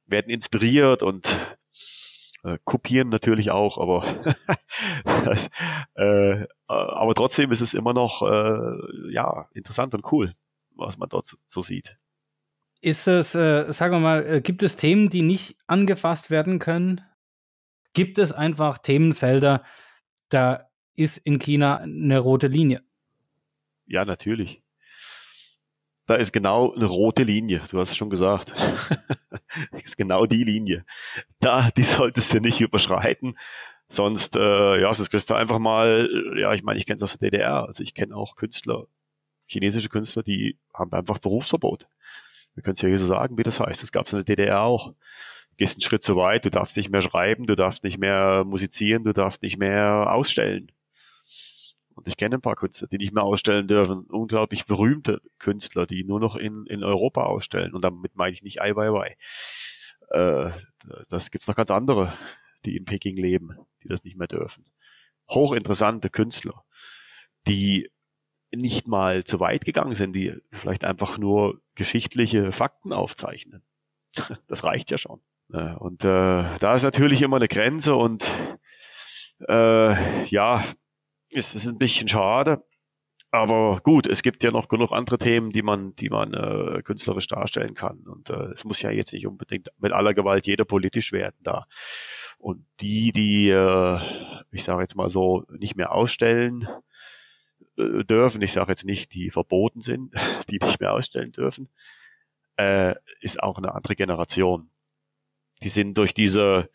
werden 0.06 0.30
inspiriert 0.30 1.02
und 1.02 1.58
äh, 2.46 2.58
kopieren 2.64 3.08
natürlich 3.08 3.50
auch, 3.50 3.76
aber 3.78 4.36
das, 5.04 5.48
äh, 5.94 6.46
aber 6.66 7.14
trotzdem 7.14 7.50
ist 7.50 7.60
es 7.60 7.74
immer 7.74 7.92
noch 7.92 8.22
äh, 8.22 9.12
ja 9.12 9.48
interessant 9.52 9.94
und 9.94 10.10
cool, 10.12 10.34
was 10.76 10.96
man 10.96 11.08
dort 11.08 11.26
so, 11.26 11.36
so 11.46 11.62
sieht. 11.62 11.98
Ist 12.80 13.08
es, 13.08 13.34
äh, 13.34 13.72
sagen 13.72 13.94
wir 13.94 14.00
mal, 14.00 14.26
äh, 14.26 14.40
gibt 14.40 14.62
es 14.62 14.76
Themen, 14.76 15.10
die 15.10 15.22
nicht 15.22 15.56
angefasst 15.66 16.30
werden 16.30 16.58
können? 16.58 17.00
Gibt 17.94 18.18
es 18.18 18.32
einfach 18.32 18.78
Themenfelder, 18.78 19.64
da 20.28 20.68
ist 20.94 21.18
in 21.18 21.38
China 21.38 21.78
eine 21.78 22.18
rote 22.18 22.46
Linie. 22.46 22.82
Ja, 23.86 24.04
natürlich. 24.04 24.62
Da 26.06 26.14
ist 26.14 26.32
genau 26.32 26.72
eine 26.74 26.86
rote 26.86 27.24
Linie. 27.24 27.62
Du 27.70 27.80
hast 27.80 27.90
es 27.90 27.96
schon 27.96 28.10
gesagt. 28.10 28.54
ist 29.84 29.96
genau 29.96 30.26
die 30.26 30.44
Linie. 30.44 30.84
Da, 31.40 31.70
die 31.70 31.82
solltest 31.82 32.32
du 32.32 32.40
nicht 32.40 32.60
überschreiten. 32.60 33.38
Sonst, 33.88 34.36
äh, 34.36 34.80
ja, 34.80 34.92
sonst 34.94 35.10
kriegst 35.10 35.30
du 35.30 35.34
einfach 35.34 35.58
mal, 35.58 36.08
ja, 36.38 36.52
ich 36.54 36.62
meine, 36.62 36.78
ich 36.78 36.86
kenne 36.86 36.96
es 36.96 37.02
aus 37.02 37.18
der 37.18 37.30
DDR. 37.30 37.66
Also 37.66 37.82
ich 37.82 37.94
kenne 37.94 38.16
auch 38.16 38.36
Künstler, 38.36 38.86
chinesische 39.46 39.88
Künstler, 39.88 40.22
die 40.22 40.58
haben 40.74 40.92
einfach 40.92 41.18
Berufsverbot. 41.18 41.88
Wir 42.54 42.62
können 42.62 42.74
es 42.74 42.82
ja 42.82 42.88
hier 42.88 42.98
so 42.98 43.06
sagen, 43.06 43.38
wie 43.38 43.42
das 43.42 43.60
heißt. 43.60 43.82
Das 43.82 43.92
gab 43.92 44.06
es 44.06 44.12
in 44.12 44.18
der 44.18 44.36
DDR 44.36 44.60
auch 44.60 44.94
gehst 45.56 45.76
einen 45.76 45.82
Schritt 45.82 46.02
zu 46.02 46.16
weit, 46.16 46.44
du 46.44 46.50
darfst 46.50 46.76
nicht 46.76 46.90
mehr 46.90 47.02
schreiben, 47.02 47.46
du 47.46 47.56
darfst 47.56 47.82
nicht 47.84 47.98
mehr 47.98 48.44
musizieren, 48.44 49.04
du 49.04 49.12
darfst 49.12 49.42
nicht 49.42 49.58
mehr 49.58 50.12
ausstellen. 50.12 50.70
Und 52.06 52.10
ich 52.10 52.16
kenne 52.16 52.36
ein 52.36 52.40
paar 52.40 52.54
Künstler, 52.54 52.86
die 52.86 52.98
nicht 52.98 53.12
mehr 53.12 53.24
ausstellen 53.24 53.66
dürfen. 53.66 54.06
Unglaublich 54.06 54.66
berühmte 54.66 55.20
Künstler, 55.40 55.88
die 55.88 56.04
nur 56.04 56.20
noch 56.20 56.36
in, 56.36 56.64
in 56.66 56.84
Europa 56.84 57.24
ausstellen. 57.24 57.74
Und 57.74 57.82
damit 57.82 58.14
meine 58.14 58.32
ich 58.32 58.44
nicht 58.44 58.62
Ai 58.62 58.76
Weiwei. 58.76 59.16
Äh, 60.10 60.52
das 61.08 61.32
gibt's 61.32 61.48
noch 61.48 61.56
ganz 61.56 61.72
andere, 61.72 62.16
die 62.64 62.76
in 62.76 62.84
Peking 62.84 63.16
leben, 63.16 63.56
die 63.82 63.88
das 63.88 64.04
nicht 64.04 64.16
mehr 64.16 64.28
dürfen. 64.28 64.66
Hochinteressante 65.28 66.08
Künstler, 66.08 66.62
die 67.48 67.90
nicht 68.54 68.86
mal 68.86 69.24
zu 69.24 69.40
weit 69.40 69.64
gegangen 69.64 69.96
sind, 69.96 70.12
die 70.12 70.32
vielleicht 70.52 70.84
einfach 70.84 71.18
nur 71.18 71.60
geschichtliche 71.74 72.52
Fakten 72.52 72.92
aufzeichnen. 72.92 73.64
Das 74.46 74.62
reicht 74.62 74.92
ja 74.92 74.98
schon. 74.98 75.20
Und 75.48 76.04
äh, 76.04 76.58
da 76.58 76.74
ist 76.76 76.84
natürlich 76.84 77.20
immer 77.20 77.36
eine 77.36 77.48
Grenze 77.48 77.96
und 77.96 78.30
äh, 79.48 80.24
ja, 80.26 80.64
es 81.36 81.54
ist 81.54 81.66
ein 81.66 81.78
bisschen 81.78 82.08
schade. 82.08 82.64
Aber 83.30 83.80
gut, 83.82 84.06
es 84.06 84.22
gibt 84.22 84.42
ja 84.44 84.50
noch 84.50 84.68
genug 84.68 84.92
andere 84.92 85.18
Themen, 85.18 85.50
die 85.50 85.62
man, 85.62 85.94
die 85.96 86.08
man 86.08 86.32
äh, 86.32 86.82
künstlerisch 86.82 87.26
darstellen 87.26 87.74
kann. 87.74 87.98
Und 88.06 88.30
äh, 88.30 88.52
es 88.52 88.64
muss 88.64 88.80
ja 88.80 88.90
jetzt 88.90 89.12
nicht 89.12 89.26
unbedingt 89.26 89.68
mit 89.78 89.92
aller 89.92 90.14
Gewalt 90.14 90.46
jeder 90.46 90.64
politisch 90.64 91.12
werden 91.12 91.36
da. 91.42 91.66
Und 92.38 92.64
die, 92.80 93.12
die, 93.12 93.50
äh, 93.50 94.00
ich 94.52 94.64
sage 94.64 94.82
jetzt 94.82 94.96
mal 94.96 95.10
so, 95.10 95.44
nicht 95.50 95.76
mehr 95.76 95.92
ausstellen 95.92 96.68
äh, 97.76 98.04
dürfen, 98.04 98.40
ich 98.42 98.52
sage 98.52 98.72
jetzt 98.72 98.84
nicht, 98.84 99.12
die 99.12 99.30
verboten 99.30 99.80
sind, 99.80 100.14
die 100.50 100.58
nicht 100.58 100.80
mehr 100.80 100.92
ausstellen 100.92 101.32
dürfen, 101.32 101.68
äh, 102.56 102.94
ist 103.20 103.42
auch 103.42 103.58
eine 103.58 103.74
andere 103.74 103.96
Generation. 103.96 104.70
Die 105.62 105.68
sind 105.68 105.98
durch 105.98 106.14
diese, 106.14 106.70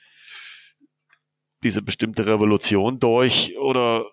diese 1.63 1.82
bestimmte 1.82 2.25
Revolution 2.25 3.00
durch 3.00 3.58
oder 3.58 4.06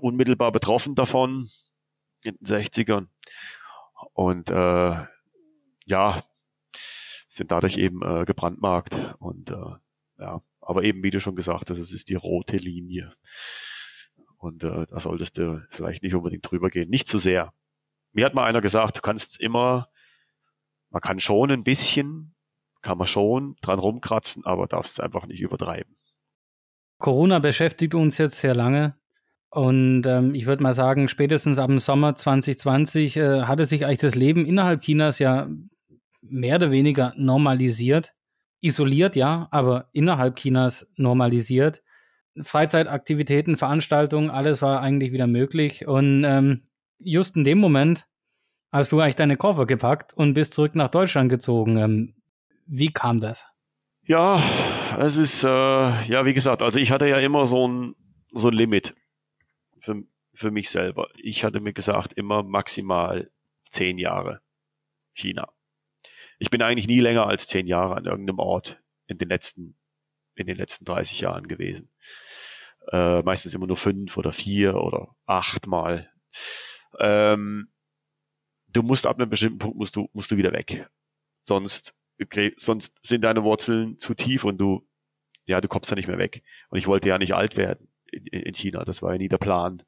unmittelbar 0.00 0.52
betroffen 0.52 0.94
davon 0.94 1.50
in 2.22 2.36
den 2.40 2.46
60ern. 2.46 3.06
Und 4.12 4.50
äh, 4.50 5.04
ja, 5.86 6.24
sind 7.28 7.50
dadurch 7.50 7.76
eben 7.76 8.02
äh, 8.02 8.24
gebrandmarkt. 8.24 8.94
Und 9.18 9.50
äh, 9.50 9.74
ja, 10.18 10.42
aber 10.60 10.82
eben, 10.84 11.02
wie 11.02 11.10
du 11.10 11.20
schon 11.20 11.36
gesagt 11.36 11.70
hast, 11.70 11.78
es 11.78 11.92
ist 11.92 12.08
die 12.08 12.14
rote 12.14 12.56
Linie. 12.56 13.14
Und 14.38 14.62
äh, 14.62 14.86
da 14.86 15.00
solltest 15.00 15.38
du 15.38 15.66
vielleicht 15.70 16.02
nicht 16.02 16.14
unbedingt 16.14 16.48
drüber 16.48 16.70
gehen. 16.70 16.90
Nicht 16.90 17.08
zu 17.08 17.18
sehr. 17.18 17.52
Mir 18.12 18.26
hat 18.26 18.34
mal 18.34 18.44
einer 18.44 18.60
gesagt, 18.60 18.98
du 18.98 19.00
kannst 19.00 19.40
immer, 19.40 19.88
man 20.90 21.02
kann 21.02 21.18
schon 21.18 21.50
ein 21.50 21.64
bisschen, 21.64 22.34
kann 22.82 22.98
man 22.98 23.06
schon 23.06 23.56
dran 23.62 23.78
rumkratzen, 23.78 24.44
aber 24.44 24.66
darfst 24.66 24.94
es 24.94 25.00
einfach 25.00 25.26
nicht 25.26 25.40
übertreiben. 25.40 25.96
Corona 26.98 27.38
beschäftigt 27.38 27.94
uns 27.94 28.18
jetzt 28.18 28.38
sehr 28.38 28.54
lange. 28.54 28.96
Und 29.54 30.04
ähm, 30.04 30.34
ich 30.34 30.46
würde 30.46 30.64
mal 30.64 30.74
sagen, 30.74 31.08
spätestens 31.08 31.60
ab 31.60 31.68
dem 31.68 31.78
Sommer 31.78 32.16
2020 32.16 33.16
äh, 33.16 33.42
hatte 33.42 33.66
sich 33.66 33.86
eigentlich 33.86 34.00
das 34.00 34.16
Leben 34.16 34.46
innerhalb 34.46 34.82
Chinas 34.82 35.20
ja 35.20 35.48
mehr 36.22 36.56
oder 36.56 36.72
weniger 36.72 37.12
normalisiert. 37.16 38.14
Isoliert, 38.60 39.14
ja, 39.14 39.46
aber 39.52 39.90
innerhalb 39.92 40.40
Chinas 40.40 40.88
normalisiert. 40.96 41.84
Freizeitaktivitäten, 42.42 43.56
Veranstaltungen, 43.56 44.28
alles 44.28 44.60
war 44.60 44.80
eigentlich 44.80 45.12
wieder 45.12 45.28
möglich. 45.28 45.86
Und 45.86 46.24
ähm, 46.24 46.62
just 46.98 47.36
in 47.36 47.44
dem 47.44 47.58
Moment 47.58 48.06
hast 48.72 48.90
du 48.90 48.98
eigentlich 48.98 49.14
deine 49.14 49.36
Koffer 49.36 49.66
gepackt 49.66 50.12
und 50.14 50.34
bist 50.34 50.54
zurück 50.54 50.74
nach 50.74 50.88
Deutschland 50.88 51.28
gezogen. 51.28 51.76
Ähm, 51.76 52.14
wie 52.66 52.92
kam 52.92 53.20
das? 53.20 53.46
Ja, 54.04 54.42
es 54.98 55.16
ist, 55.16 55.44
äh, 55.44 55.46
ja, 55.46 56.24
wie 56.24 56.34
gesagt, 56.34 56.60
also 56.60 56.76
ich 56.80 56.90
hatte 56.90 57.06
ja 57.06 57.20
immer 57.20 57.46
so 57.46 57.68
ein, 57.68 57.94
so 58.32 58.48
ein 58.48 58.54
Limit 58.54 58.96
für, 59.84 60.02
für 60.32 60.50
mich 60.50 60.70
selber. 60.70 61.08
Ich 61.16 61.44
hatte 61.44 61.60
mir 61.60 61.72
gesagt, 61.72 62.12
immer 62.14 62.42
maximal 62.42 63.30
zehn 63.70 63.98
Jahre 63.98 64.40
China. 65.14 65.52
Ich 66.38 66.50
bin 66.50 66.62
eigentlich 66.62 66.88
nie 66.88 67.00
länger 67.00 67.26
als 67.26 67.46
zehn 67.46 67.66
Jahre 67.66 67.96
an 67.96 68.06
irgendeinem 68.06 68.38
Ort 68.38 68.82
in 69.06 69.18
den 69.18 69.28
letzten, 69.28 69.76
in 70.34 70.46
den 70.46 70.56
letzten 70.56 70.84
30 70.84 71.20
Jahren 71.20 71.46
gewesen. 71.46 71.90
Äh, 72.90 73.22
meistens 73.22 73.54
immer 73.54 73.66
nur 73.66 73.76
fünf 73.76 74.16
oder 74.16 74.32
vier 74.32 74.74
oder 74.74 75.14
acht 75.26 75.66
Mal. 75.66 76.10
Ähm, 76.98 77.68
du 78.68 78.82
musst 78.82 79.06
ab 79.06 79.18
einem 79.18 79.30
bestimmten 79.30 79.58
Punkt 79.58 79.76
musst 79.76 79.96
du, 79.96 80.08
musst 80.12 80.30
du 80.30 80.36
wieder 80.36 80.52
weg. 80.52 80.88
Sonst, 81.46 81.94
okay, 82.20 82.54
sonst 82.56 82.94
sind 83.02 83.22
deine 83.22 83.44
Wurzeln 83.44 83.98
zu 83.98 84.14
tief 84.14 84.44
und 84.44 84.58
du, 84.58 84.86
ja, 85.46 85.60
du 85.60 85.68
kommst 85.68 85.90
da 85.90 85.94
nicht 85.94 86.08
mehr 86.08 86.18
weg. 86.18 86.42
Und 86.70 86.78
ich 86.78 86.86
wollte 86.86 87.08
ja 87.08 87.18
nicht 87.18 87.34
alt 87.34 87.56
werden 87.56 87.93
in, 88.14 88.26
in 88.26 88.54
China. 88.54 88.84
Das 88.84 89.02
war 89.02 89.12
ja 89.12 89.18
nie 89.18 89.28
der 89.28 89.38
Plan. 89.38 89.82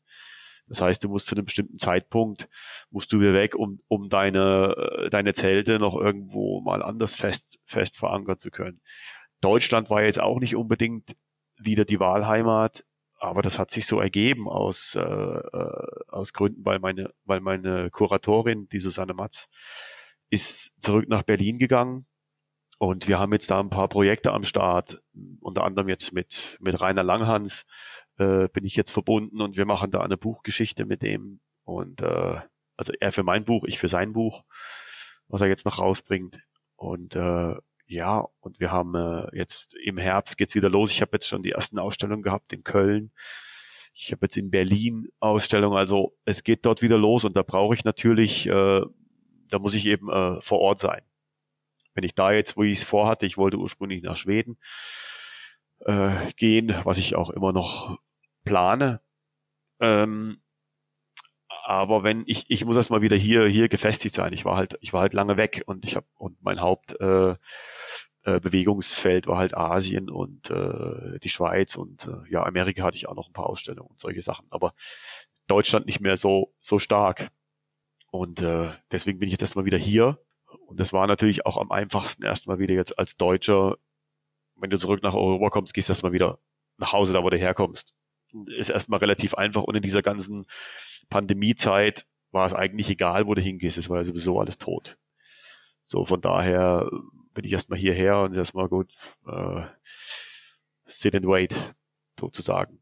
Das 0.68 0.80
heißt, 0.80 1.04
du 1.04 1.08
musst 1.08 1.26
zu 1.28 1.34
einem 1.34 1.44
bestimmten 1.44 1.78
Zeitpunkt, 1.78 2.48
musst 2.90 3.12
du 3.12 3.20
wieder 3.20 3.34
weg, 3.34 3.54
um, 3.54 3.80
um 3.88 4.08
deine, 4.08 4.74
äh, 4.76 5.10
deine 5.10 5.32
Zelte 5.32 5.78
noch 5.78 5.94
irgendwo 5.94 6.60
mal 6.60 6.82
anders 6.82 7.14
fest, 7.14 7.58
fest 7.66 7.96
verankern 7.96 8.38
zu 8.38 8.50
können. 8.50 8.80
Deutschland 9.40 9.90
war 9.90 10.02
jetzt 10.02 10.20
auch 10.20 10.40
nicht 10.40 10.56
unbedingt 10.56 11.16
wieder 11.56 11.84
die 11.84 12.00
Wahlheimat, 12.00 12.84
aber 13.18 13.42
das 13.42 13.58
hat 13.58 13.70
sich 13.70 13.86
so 13.86 14.00
ergeben 14.00 14.48
aus, 14.48 14.96
äh, 14.96 15.00
äh 15.00 15.86
aus 16.08 16.32
Gründen, 16.32 16.64
weil 16.64 16.80
meine, 16.80 17.12
weil 17.24 17.40
meine 17.40 17.90
Kuratorin, 17.90 18.68
die 18.68 18.80
Susanne 18.80 19.14
Matz, 19.14 19.48
ist 20.30 20.72
zurück 20.80 21.08
nach 21.08 21.22
Berlin 21.22 21.58
gegangen 21.58 22.06
und 22.78 23.08
wir 23.08 23.18
haben 23.18 23.32
jetzt 23.32 23.50
da 23.50 23.60
ein 23.60 23.70
paar 23.70 23.88
Projekte 23.88 24.32
am 24.32 24.44
Start, 24.44 25.00
unter 25.40 25.64
anderem 25.64 25.88
jetzt 25.88 26.12
mit, 26.12 26.58
mit 26.60 26.80
Rainer 26.80 27.02
Langhans, 27.02 27.64
äh, 28.18 28.48
bin 28.48 28.64
ich 28.64 28.76
jetzt 28.76 28.90
verbunden 28.90 29.40
und 29.40 29.56
wir 29.56 29.66
machen 29.66 29.90
da 29.90 30.00
eine 30.00 30.16
Buchgeschichte 30.16 30.84
mit 30.84 31.02
dem. 31.02 31.40
Und 31.64 32.00
äh, 32.00 32.40
also 32.76 32.92
er 33.00 33.12
für 33.12 33.22
mein 33.22 33.44
Buch, 33.44 33.64
ich 33.66 33.78
für 33.78 33.88
sein 33.88 34.12
Buch, 34.12 34.44
was 35.28 35.40
er 35.40 35.48
jetzt 35.48 35.64
noch 35.64 35.78
rausbringt. 35.78 36.38
Und 36.76 37.16
äh, 37.16 37.54
ja, 37.86 38.26
und 38.40 38.60
wir 38.60 38.72
haben 38.72 38.94
äh, 38.94 39.36
jetzt 39.36 39.74
im 39.74 39.98
Herbst 39.98 40.36
geht's 40.36 40.54
wieder 40.54 40.68
los. 40.68 40.90
Ich 40.90 41.00
habe 41.00 41.12
jetzt 41.14 41.28
schon 41.28 41.42
die 41.42 41.52
ersten 41.52 41.78
Ausstellungen 41.78 42.22
gehabt 42.22 42.52
in 42.52 42.64
Köln. 42.64 43.12
Ich 43.94 44.12
habe 44.12 44.26
jetzt 44.26 44.36
in 44.36 44.50
Berlin 44.50 45.08
Ausstellungen. 45.20 45.78
Also 45.78 46.14
es 46.24 46.42
geht 46.42 46.66
dort 46.66 46.82
wieder 46.82 46.98
los 46.98 47.24
und 47.24 47.36
da 47.36 47.42
brauche 47.42 47.74
ich 47.74 47.84
natürlich, 47.84 48.46
äh, 48.46 48.82
da 49.50 49.58
muss 49.58 49.74
ich 49.74 49.86
eben 49.86 50.10
äh, 50.10 50.40
vor 50.42 50.58
Ort 50.60 50.80
sein. 50.80 51.02
Wenn 51.94 52.04
ich 52.04 52.14
da 52.14 52.32
jetzt, 52.32 52.56
wo 52.56 52.62
ich 52.62 52.78
es 52.78 52.84
vorhatte, 52.84 53.24
ich 53.24 53.38
wollte 53.38 53.56
ursprünglich 53.56 54.02
nach 54.02 54.16
Schweden 54.16 54.58
äh, 55.80 56.32
gehen, 56.36 56.74
was 56.84 56.98
ich 56.98 57.16
auch 57.16 57.30
immer 57.30 57.52
noch 57.52 57.98
plane. 58.46 59.00
Ähm, 59.80 60.40
aber 61.66 62.02
wenn 62.04 62.22
ich, 62.26 62.46
ich 62.48 62.64
muss 62.64 62.76
erstmal 62.76 63.02
wieder 63.02 63.16
hier, 63.16 63.46
hier 63.46 63.68
gefestigt 63.68 64.14
sein. 64.14 64.32
Ich 64.32 64.44
war 64.44 64.56
halt, 64.56 64.78
ich 64.80 64.92
war 64.92 65.02
halt 65.02 65.12
lange 65.12 65.36
weg 65.36 65.64
und 65.66 65.84
ich 65.84 65.96
habe 65.96 66.06
und 66.14 66.42
mein 66.42 66.60
Haupt, 66.60 66.98
äh, 67.00 67.34
äh, 68.22 68.40
Bewegungsfeld 68.40 69.26
war 69.26 69.38
halt 69.38 69.56
Asien 69.56 70.08
und 70.10 70.50
äh, 70.50 71.18
die 71.20 71.28
Schweiz 71.28 71.76
und 71.76 72.06
äh, 72.06 72.30
ja, 72.30 72.44
Amerika 72.44 72.82
hatte 72.84 72.96
ich 72.96 73.08
auch 73.08 73.14
noch 73.14 73.28
ein 73.28 73.32
paar 73.32 73.46
Ausstellungen 73.46 73.90
und 73.90 74.00
solche 74.00 74.22
Sachen, 74.22 74.46
aber 74.50 74.74
Deutschland 75.46 75.86
nicht 75.86 76.00
mehr 76.00 76.16
so, 76.16 76.52
so 76.60 76.78
stark. 76.78 77.30
Und 78.10 78.40
äh, 78.42 78.70
deswegen 78.92 79.18
bin 79.18 79.28
ich 79.28 79.32
jetzt 79.32 79.42
erstmal 79.42 79.64
wieder 79.64 79.78
hier. 79.78 80.18
Und 80.66 80.80
das 80.80 80.92
war 80.92 81.06
natürlich 81.06 81.46
auch 81.46 81.56
am 81.56 81.70
einfachsten 81.70 82.24
erstmal 82.24 82.58
wieder 82.58 82.74
jetzt 82.74 82.98
als 82.98 83.16
Deutscher, 83.16 83.76
wenn 84.56 84.70
du 84.70 84.78
zurück 84.78 85.02
nach 85.02 85.14
Europa 85.14 85.50
kommst, 85.50 85.74
gehst 85.74 85.88
du 85.88 85.92
erstmal 85.92 86.12
wieder 86.12 86.38
nach 86.78 86.92
Hause, 86.92 87.12
da 87.12 87.22
wo 87.22 87.30
du 87.30 87.36
herkommst. 87.36 87.94
Ist 88.46 88.70
erstmal 88.70 89.00
relativ 89.00 89.34
einfach 89.34 89.62
und 89.62 89.74
in 89.74 89.82
dieser 89.82 90.02
ganzen 90.02 90.46
Pandemiezeit 91.08 92.06
war 92.32 92.46
es 92.46 92.52
eigentlich 92.52 92.90
egal, 92.90 93.26
wo 93.26 93.34
du 93.34 93.40
hingehst, 93.40 93.78
es 93.78 93.88
war 93.88 93.98
ja 93.98 94.04
sowieso 94.04 94.38
alles 94.40 94.58
tot. 94.58 94.96
So, 95.84 96.04
von 96.04 96.20
daher 96.20 96.90
bin 97.32 97.44
ich 97.44 97.52
erstmal 97.52 97.78
hierher 97.78 98.20
und 98.20 98.34
erstmal 98.34 98.68
gut, 98.68 98.92
äh, 99.26 99.62
sit 100.86 101.14
and 101.14 101.26
wait, 101.26 101.56
sozusagen. 102.18 102.78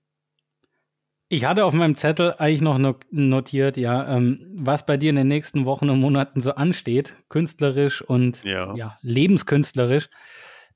Ich 1.29 1.45
hatte 1.45 1.65
auf 1.65 1.75
meinem 1.75 1.97
Zettel 1.97 2.35
eigentlich 2.39 2.61
noch 2.61 2.79
notiert, 3.11 3.77
ja, 3.77 4.17
ähm, 4.17 4.47
was 4.57 4.87
bei 4.87 4.97
dir 4.97 5.11
in 5.11 5.17
den 5.17 5.27
nächsten 5.27 5.65
Wochen 5.65 5.91
und 5.91 6.01
Monaten 6.01 6.41
so 6.41 6.55
ansteht, 6.55 7.15
künstlerisch 7.29 8.03
und 8.03 8.45
ja. 8.45 8.75
ja 8.77 8.99
lebenskünstlerisch. 9.03 10.09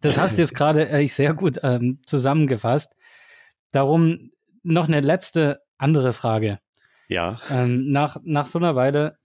Das 0.00 0.18
hast 0.18 0.36
du 0.36 0.42
jetzt 0.42 0.54
gerade 0.56 0.88
äh, 0.88 1.06
sehr 1.06 1.34
gut 1.34 1.60
ähm, 1.62 2.00
zusammengefasst. 2.06 2.96
Darum 3.72 4.30
noch 4.62 4.88
eine 4.88 5.00
letzte 5.00 5.60
andere 5.78 6.12
Frage. 6.12 6.58
Ja. 7.08 7.40
Ähm, 7.48 7.90
nach, 7.90 8.18
nach 8.22 8.46
so 8.46 8.58
einer 8.58 8.76
Weile, 8.76 9.18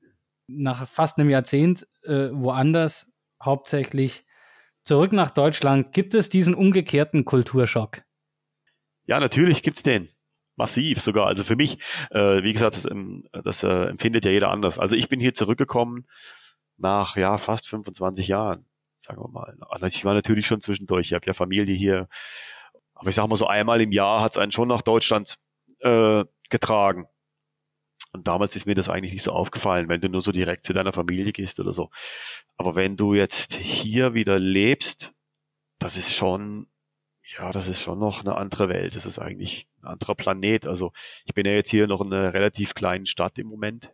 nach 0.47 0.87
fast 0.87 1.17
einem 1.17 1.29
Jahrzehnt 1.29 1.87
äh, 2.03 2.29
woanders, 2.31 3.11
hauptsächlich 3.43 4.25
zurück 4.81 5.11
nach 5.13 5.29
Deutschland, 5.29 5.91
gibt 5.93 6.13
es 6.13 6.29
diesen 6.29 6.53
umgekehrten 6.53 7.25
Kulturschock? 7.25 8.01
Ja, 9.05 9.19
natürlich 9.19 9.63
gibt 9.63 9.77
es 9.77 9.83
den. 9.83 10.09
Massiv 10.55 11.01
sogar. 11.01 11.25
Also 11.25 11.43
für 11.43 11.55
mich, 11.55 11.79
äh, 12.11 12.43
wie 12.43 12.53
gesagt, 12.53 12.77
das, 12.77 12.85
ähm, 12.85 13.27
das 13.31 13.63
äh, 13.63 13.85
empfindet 13.85 14.23
ja 14.23 14.31
jeder 14.31 14.51
anders. 14.51 14.77
Also 14.77 14.95
ich 14.95 15.09
bin 15.09 15.19
hier 15.19 15.33
zurückgekommen 15.33 16.05
nach 16.77 17.17
ja 17.17 17.37
fast 17.37 17.67
25 17.67 18.27
Jahren, 18.27 18.65
sagen 18.99 19.21
wir 19.21 19.29
mal. 19.29 19.57
Also 19.69 19.87
ich 19.87 20.05
war 20.05 20.13
natürlich 20.13 20.45
schon 20.45 20.61
zwischendurch. 20.61 21.07
Ich 21.07 21.13
habe 21.13 21.25
ja 21.25 21.33
Familie 21.33 21.75
hier. 21.75 22.07
Aber 23.03 23.09
ich 23.09 23.17
sage 23.17 23.27
mal 23.27 23.35
so 23.35 23.47
einmal 23.47 23.81
im 23.81 23.91
Jahr 23.91 24.21
hat 24.21 24.31
es 24.31 24.37
einen 24.37 24.53
schon 24.53 24.69
nach 24.69 24.81
Deutschland 24.81 25.37
äh, 25.79 26.23
getragen. 26.49 27.05
Und 28.13 28.29
damals 28.29 28.55
ist 28.55 28.65
mir 28.65 28.75
das 28.75 28.87
eigentlich 28.87 29.11
nicht 29.11 29.23
so 29.23 29.33
aufgefallen, 29.33 29.89
wenn 29.89 29.99
du 29.99 30.07
nur 30.07 30.21
so 30.21 30.31
direkt 30.31 30.65
zu 30.65 30.71
deiner 30.71 30.93
Familie 30.93 31.33
gehst 31.33 31.59
oder 31.59 31.73
so. 31.73 31.89
Aber 32.55 32.75
wenn 32.75 32.95
du 32.95 33.13
jetzt 33.13 33.55
hier 33.55 34.13
wieder 34.13 34.39
lebst, 34.39 35.13
das 35.79 35.97
ist 35.97 36.13
schon, 36.13 36.67
ja, 37.37 37.51
das 37.51 37.67
ist 37.67 37.81
schon 37.81 37.99
noch 37.99 38.21
eine 38.21 38.37
andere 38.37 38.69
Welt. 38.69 38.95
Das 38.95 39.05
ist 39.05 39.19
eigentlich 39.19 39.67
ein 39.81 39.87
anderer 39.87 40.15
Planet. 40.15 40.65
Also 40.65 40.93
ich 41.25 41.33
bin 41.33 41.45
ja 41.45 41.51
jetzt 41.51 41.71
hier 41.71 41.87
noch 41.87 41.99
in 41.99 42.13
einer 42.13 42.33
relativ 42.33 42.73
kleinen 42.73 43.05
Stadt 43.05 43.37
im 43.37 43.47
Moment. 43.47 43.93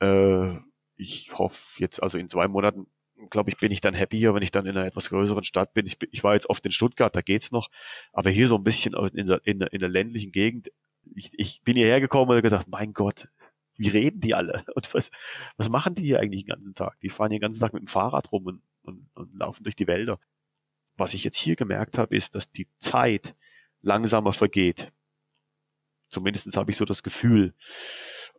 Äh, 0.00 0.56
ich 0.96 1.30
hoffe 1.32 1.60
jetzt, 1.76 2.02
also 2.02 2.18
in 2.18 2.28
zwei 2.28 2.48
Monaten, 2.48 2.88
glaube 3.28 3.50
ich, 3.50 3.58
bin 3.58 3.72
ich 3.72 3.80
dann 3.80 3.96
happier, 3.96 4.34
wenn 4.34 4.42
ich 4.42 4.50
dann 4.50 4.66
in 4.66 4.76
einer 4.76 4.86
etwas 4.86 5.10
größeren 5.10 5.44
Stadt 5.44 5.74
bin. 5.74 5.86
Ich, 5.86 5.98
ich 6.10 6.24
war 6.24 6.34
jetzt 6.34 6.48
oft 6.48 6.64
in 6.64 6.72
Stuttgart, 6.72 7.14
da 7.14 7.20
geht's 7.20 7.52
noch. 7.52 7.68
Aber 8.12 8.30
hier 8.30 8.48
so 8.48 8.56
ein 8.56 8.64
bisschen 8.64 8.94
in 9.14 9.26
der, 9.26 9.40
in 9.44 9.58
der, 9.58 9.72
in 9.72 9.80
der 9.80 9.88
ländlichen 9.88 10.32
Gegend, 10.32 10.70
ich, 11.14 11.30
ich 11.34 11.62
bin 11.62 11.76
hierher 11.76 12.00
gekommen 12.00 12.30
und 12.30 12.42
gesagt, 12.42 12.68
mein 12.68 12.92
Gott, 12.92 13.28
wie 13.76 13.88
reden 13.88 14.20
die 14.20 14.34
alle? 14.34 14.64
Und 14.74 14.92
was, 14.94 15.10
was 15.56 15.68
machen 15.68 15.94
die 15.94 16.02
hier 16.02 16.20
eigentlich 16.20 16.44
den 16.44 16.54
ganzen 16.54 16.74
Tag? 16.74 16.98
Die 17.00 17.10
fahren 17.10 17.30
den 17.30 17.40
ganzen 17.40 17.60
Tag 17.60 17.72
mit 17.72 17.82
dem 17.82 17.88
Fahrrad 17.88 18.30
rum 18.32 18.46
und, 18.46 18.62
und, 18.82 19.08
und 19.14 19.34
laufen 19.34 19.64
durch 19.64 19.76
die 19.76 19.86
Wälder. 19.86 20.18
Was 20.96 21.14
ich 21.14 21.24
jetzt 21.24 21.38
hier 21.38 21.56
gemerkt 21.56 21.96
habe, 21.96 22.14
ist, 22.14 22.34
dass 22.34 22.50
die 22.52 22.68
Zeit 22.78 23.34
langsamer 23.80 24.32
vergeht. 24.32 24.92
Zumindest 26.08 26.54
habe 26.56 26.70
ich 26.70 26.76
so 26.76 26.84
das 26.84 27.02
Gefühl. 27.02 27.54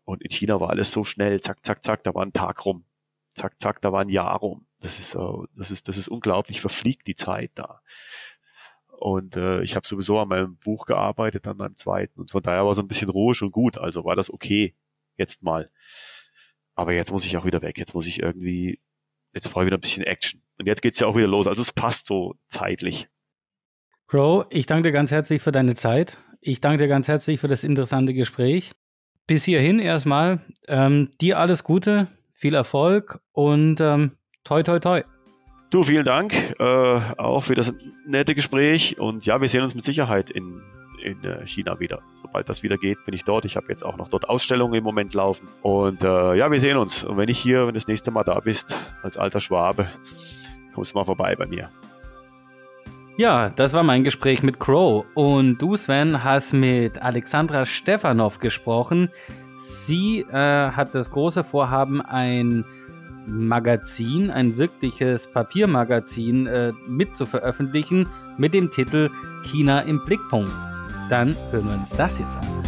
Und 0.03 0.21
in 0.21 0.29
China 0.29 0.59
war 0.59 0.69
alles 0.69 0.91
so 0.91 1.03
schnell, 1.03 1.41
zack, 1.41 1.65
zack, 1.65 1.83
zack, 1.83 2.03
da 2.03 2.13
war 2.13 2.23
ein 2.23 2.33
Tag 2.33 2.65
rum. 2.65 2.85
Zack, 3.35 3.59
zack, 3.59 3.81
da 3.81 3.91
war 3.91 4.01
ein 4.01 4.09
Jahr 4.09 4.37
rum. 4.37 4.67
Das 4.81 4.99
ist, 4.99 5.11
so, 5.11 5.47
das 5.55 5.71
ist, 5.71 5.87
das 5.87 5.97
ist 5.97 6.07
unglaublich, 6.07 6.59
verfliegt 6.59 7.07
die 7.07 7.15
Zeit 7.15 7.51
da. 7.55 7.81
Und 8.87 9.35
äh, 9.35 9.63
ich 9.63 9.75
habe 9.75 9.87
sowieso 9.87 10.19
an 10.19 10.27
meinem 10.27 10.57
Buch 10.57 10.85
gearbeitet, 10.85 11.47
an 11.47 11.57
meinem 11.57 11.75
zweiten. 11.75 12.19
Und 12.19 12.31
von 12.31 12.43
daher 12.43 12.65
war 12.65 12.75
so 12.75 12.81
ein 12.81 12.87
bisschen 12.87 13.09
ruhig 13.09 13.41
und 13.41 13.51
gut. 13.51 13.77
Also 13.77 14.05
war 14.05 14.15
das 14.15 14.31
okay, 14.31 14.75
jetzt 15.17 15.41
mal. 15.41 15.71
Aber 16.75 16.93
jetzt 16.93 17.11
muss 17.11 17.25
ich 17.25 17.35
auch 17.37 17.45
wieder 17.45 17.61
weg. 17.61 17.77
Jetzt 17.77 17.93
muss 17.93 18.05
ich 18.05 18.19
irgendwie, 18.19 18.79
jetzt 19.33 19.49
brauche 19.49 19.63
ich 19.63 19.67
wieder 19.67 19.77
ein 19.77 19.81
bisschen 19.81 20.03
Action. 20.03 20.41
Und 20.59 20.67
jetzt 20.67 20.81
geht's 20.81 20.99
ja 20.99 21.07
auch 21.07 21.15
wieder 21.15 21.27
los. 21.27 21.47
Also 21.47 21.61
es 21.61 21.71
passt 21.71 22.07
so 22.07 22.35
zeitlich. 22.47 23.07
Crow, 24.07 24.45
ich 24.49 24.65
danke 24.67 24.89
dir 24.89 24.93
ganz 24.93 25.09
herzlich 25.09 25.41
für 25.41 25.51
deine 25.51 25.73
Zeit. 25.73 26.19
Ich 26.39 26.61
danke 26.61 26.83
dir 26.83 26.87
ganz 26.87 27.07
herzlich 27.07 27.39
für 27.39 27.47
das 27.47 27.63
interessante 27.63 28.13
Gespräch. 28.13 28.71
Bis 29.25 29.45
hierhin 29.45 29.79
erstmal. 29.79 30.45
Ähm, 30.67 31.09
dir 31.19 31.39
alles 31.39 31.63
Gute, 31.63 32.07
viel 32.33 32.53
Erfolg 32.53 33.19
und 33.31 33.79
ähm, 33.79 34.17
toi 34.43 34.63
toi 34.63 34.79
toi. 34.79 35.03
Du, 35.69 35.83
vielen 35.83 36.03
Dank 36.03 36.33
äh, 36.59 36.63
auch 37.17 37.45
für 37.45 37.55
das 37.55 37.73
nette 38.05 38.35
Gespräch 38.35 38.99
und 38.99 39.25
ja, 39.25 39.39
wir 39.39 39.47
sehen 39.47 39.63
uns 39.63 39.73
mit 39.73 39.85
Sicherheit 39.85 40.29
in, 40.29 40.61
in 41.01 41.23
äh, 41.23 41.47
China 41.47 41.79
wieder. 41.79 41.99
Sobald 42.21 42.49
das 42.49 42.61
wieder 42.61 42.77
geht, 42.77 42.97
bin 43.05 43.13
ich 43.13 43.23
dort. 43.23 43.45
Ich 43.45 43.55
habe 43.55 43.67
jetzt 43.69 43.85
auch 43.85 43.95
noch 43.95 44.09
dort 44.09 44.27
Ausstellungen 44.27 44.73
im 44.73 44.83
Moment 44.83 45.13
laufen 45.13 45.47
und 45.61 46.03
äh, 46.03 46.35
ja, 46.35 46.51
wir 46.51 46.59
sehen 46.59 46.77
uns. 46.77 47.03
Und 47.05 47.17
wenn 47.17 47.29
ich 47.29 47.39
hier, 47.39 47.61
wenn 47.61 47.73
du 47.73 47.79
das 47.79 47.87
nächste 47.87 48.11
Mal 48.11 48.23
da 48.23 48.39
bist, 48.39 48.75
als 49.01 49.15
alter 49.15 49.39
Schwabe, 49.39 49.87
kommst 50.73 50.91
du 50.91 50.97
mal 50.97 51.05
vorbei 51.05 51.35
bei 51.35 51.45
mir. 51.45 51.69
Ja, 53.17 53.49
das 53.49 53.73
war 53.73 53.83
mein 53.83 54.03
Gespräch 54.03 54.41
mit 54.41 54.59
Crow. 54.59 55.05
Und 55.13 55.57
du, 55.59 55.75
Sven, 55.75 56.23
hast 56.23 56.53
mit 56.53 57.01
Alexandra 57.01 57.65
Stefanov 57.65 58.39
gesprochen. 58.39 59.09
Sie 59.57 60.21
äh, 60.21 60.71
hat 60.71 60.95
das 60.95 61.11
große 61.11 61.43
Vorhaben, 61.43 62.01
ein 62.01 62.65
Magazin, 63.27 64.31
ein 64.31 64.57
wirkliches 64.57 65.27
Papiermagazin 65.27 66.47
äh, 66.47 66.73
mit 66.87 67.15
zu 67.15 67.25
veröffentlichen 67.25 68.07
mit 68.37 68.53
dem 68.53 68.71
Titel 68.71 69.09
China 69.43 69.81
im 69.81 70.03
Blickpunkt. 70.05 70.51
Dann 71.09 71.35
hören 71.51 71.65
wir 71.65 71.73
uns 71.75 71.89
das 71.89 72.19
jetzt 72.19 72.37
an. 72.37 72.61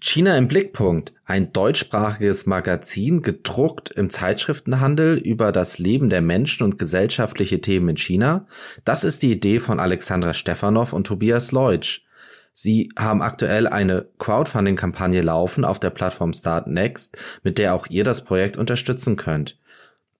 China 0.00 0.38
im 0.38 0.46
Blickpunkt, 0.46 1.12
ein 1.24 1.52
deutschsprachiges 1.52 2.46
Magazin, 2.46 3.20
gedruckt 3.20 3.90
im 3.90 4.10
Zeitschriftenhandel 4.10 5.18
über 5.18 5.50
das 5.50 5.78
Leben 5.78 6.08
der 6.08 6.22
Menschen 6.22 6.62
und 6.62 6.78
gesellschaftliche 6.78 7.60
Themen 7.60 7.90
in 7.90 7.96
China. 7.96 8.46
Das 8.84 9.02
ist 9.02 9.22
die 9.22 9.32
Idee 9.32 9.58
von 9.58 9.80
Alexandra 9.80 10.34
Stefanov 10.34 10.92
und 10.92 11.06
Tobias 11.06 11.50
Leutsch. 11.50 12.04
Sie 12.60 12.90
haben 12.98 13.22
aktuell 13.22 13.68
eine 13.68 14.08
Crowdfunding-Kampagne 14.18 15.22
laufen 15.22 15.64
auf 15.64 15.78
der 15.78 15.90
Plattform 15.90 16.32
Start 16.32 16.66
Next, 16.66 17.16
mit 17.44 17.56
der 17.56 17.72
auch 17.72 17.86
ihr 17.88 18.02
das 18.02 18.24
Projekt 18.24 18.56
unterstützen 18.56 19.14
könnt. 19.14 19.60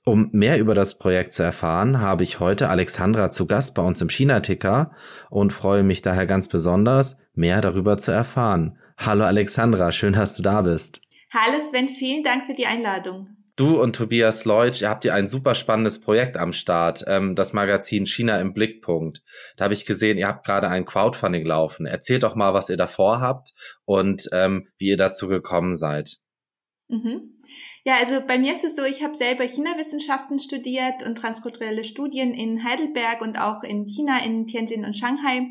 Um 0.04 0.28
mehr 0.30 0.60
über 0.60 0.76
das 0.76 0.98
Projekt 0.98 1.32
zu 1.32 1.42
erfahren, 1.42 2.00
habe 2.00 2.22
ich 2.22 2.38
heute 2.38 2.68
Alexandra 2.68 3.30
zu 3.30 3.48
Gast 3.48 3.74
bei 3.74 3.82
uns 3.82 4.00
im 4.00 4.08
China-Ticker 4.08 4.92
und 5.30 5.52
freue 5.52 5.82
mich 5.82 6.00
daher 6.00 6.26
ganz 6.26 6.46
besonders, 6.46 7.18
mehr 7.34 7.60
darüber 7.60 7.98
zu 7.98 8.12
erfahren. 8.12 8.78
Hallo 8.96 9.24
Alexandra, 9.24 9.90
schön, 9.90 10.12
dass 10.12 10.36
du 10.36 10.42
da 10.44 10.62
bist. 10.62 11.00
Hallo 11.34 11.60
Sven, 11.60 11.88
vielen 11.88 12.22
Dank 12.22 12.46
für 12.46 12.54
die 12.54 12.66
Einladung. 12.66 13.37
Du 13.58 13.82
und 13.82 13.96
Tobias 13.96 14.44
Leutsch, 14.44 14.82
ihr 14.82 14.88
habt 14.88 15.04
ja 15.04 15.14
ein 15.14 15.26
super 15.26 15.56
spannendes 15.56 16.00
Projekt 16.00 16.36
am 16.36 16.52
Start, 16.52 17.04
ähm, 17.08 17.34
das 17.34 17.52
Magazin 17.52 18.06
China 18.06 18.40
im 18.40 18.54
Blickpunkt. 18.54 19.20
Da 19.56 19.64
habe 19.64 19.74
ich 19.74 19.84
gesehen, 19.84 20.16
ihr 20.16 20.28
habt 20.28 20.46
gerade 20.46 20.68
ein 20.68 20.84
Crowdfunding 20.84 21.44
laufen. 21.44 21.84
Erzählt 21.84 22.22
doch 22.22 22.36
mal, 22.36 22.54
was 22.54 22.70
ihr 22.70 22.76
davor 22.76 23.20
habt 23.20 23.54
und 23.84 24.28
ähm, 24.32 24.68
wie 24.78 24.86
ihr 24.86 24.96
dazu 24.96 25.26
gekommen 25.26 25.74
seid. 25.74 26.18
Mhm. 26.86 27.36
Ja, 27.84 27.96
also 27.96 28.20
bei 28.24 28.38
mir 28.38 28.54
ist 28.54 28.62
es 28.62 28.76
so, 28.76 28.84
ich 28.84 29.02
habe 29.02 29.16
selber 29.16 29.42
China-Wissenschaften 29.42 30.38
studiert 30.38 31.02
und 31.04 31.16
transkulturelle 31.16 31.82
Studien 31.82 32.34
in 32.34 32.62
Heidelberg 32.62 33.20
und 33.22 33.40
auch 33.40 33.64
in 33.64 33.88
China, 33.88 34.22
in 34.24 34.46
Tianjin 34.46 34.84
und 34.84 34.96
Shanghai 34.96 35.48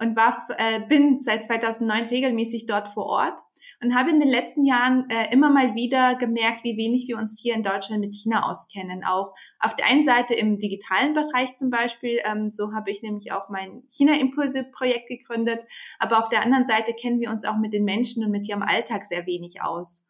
und 0.00 0.16
war, 0.16 0.44
äh, 0.58 0.80
bin 0.88 1.20
seit 1.20 1.44
2009 1.44 2.06
regelmäßig 2.06 2.66
dort 2.66 2.88
vor 2.88 3.06
Ort 3.06 3.38
und 3.82 3.94
habe 3.94 4.10
in 4.10 4.20
den 4.20 4.28
letzten 4.28 4.64
Jahren 4.64 5.08
äh, 5.10 5.32
immer 5.32 5.50
mal 5.50 5.74
wieder 5.74 6.14
gemerkt, 6.14 6.64
wie 6.64 6.76
wenig 6.76 7.08
wir 7.08 7.16
uns 7.16 7.38
hier 7.40 7.54
in 7.54 7.62
Deutschland 7.62 8.00
mit 8.00 8.14
China 8.14 8.48
auskennen. 8.48 9.04
Auch 9.04 9.34
auf 9.58 9.76
der 9.76 9.86
einen 9.86 10.04
Seite 10.04 10.34
im 10.34 10.58
digitalen 10.58 11.14
Bereich 11.14 11.54
zum 11.54 11.70
Beispiel, 11.70 12.20
ähm, 12.24 12.50
so 12.50 12.72
habe 12.72 12.90
ich 12.90 13.02
nämlich 13.02 13.32
auch 13.32 13.48
mein 13.48 13.82
China-Impulse-Projekt 13.90 15.08
gegründet, 15.08 15.64
aber 15.98 16.22
auf 16.22 16.28
der 16.28 16.42
anderen 16.42 16.64
Seite 16.64 16.94
kennen 16.94 17.20
wir 17.20 17.30
uns 17.30 17.44
auch 17.44 17.56
mit 17.56 17.72
den 17.72 17.84
Menschen 17.84 18.24
und 18.24 18.30
mit 18.30 18.48
ihrem 18.48 18.62
Alltag 18.62 19.04
sehr 19.04 19.26
wenig 19.26 19.62
aus. 19.62 20.08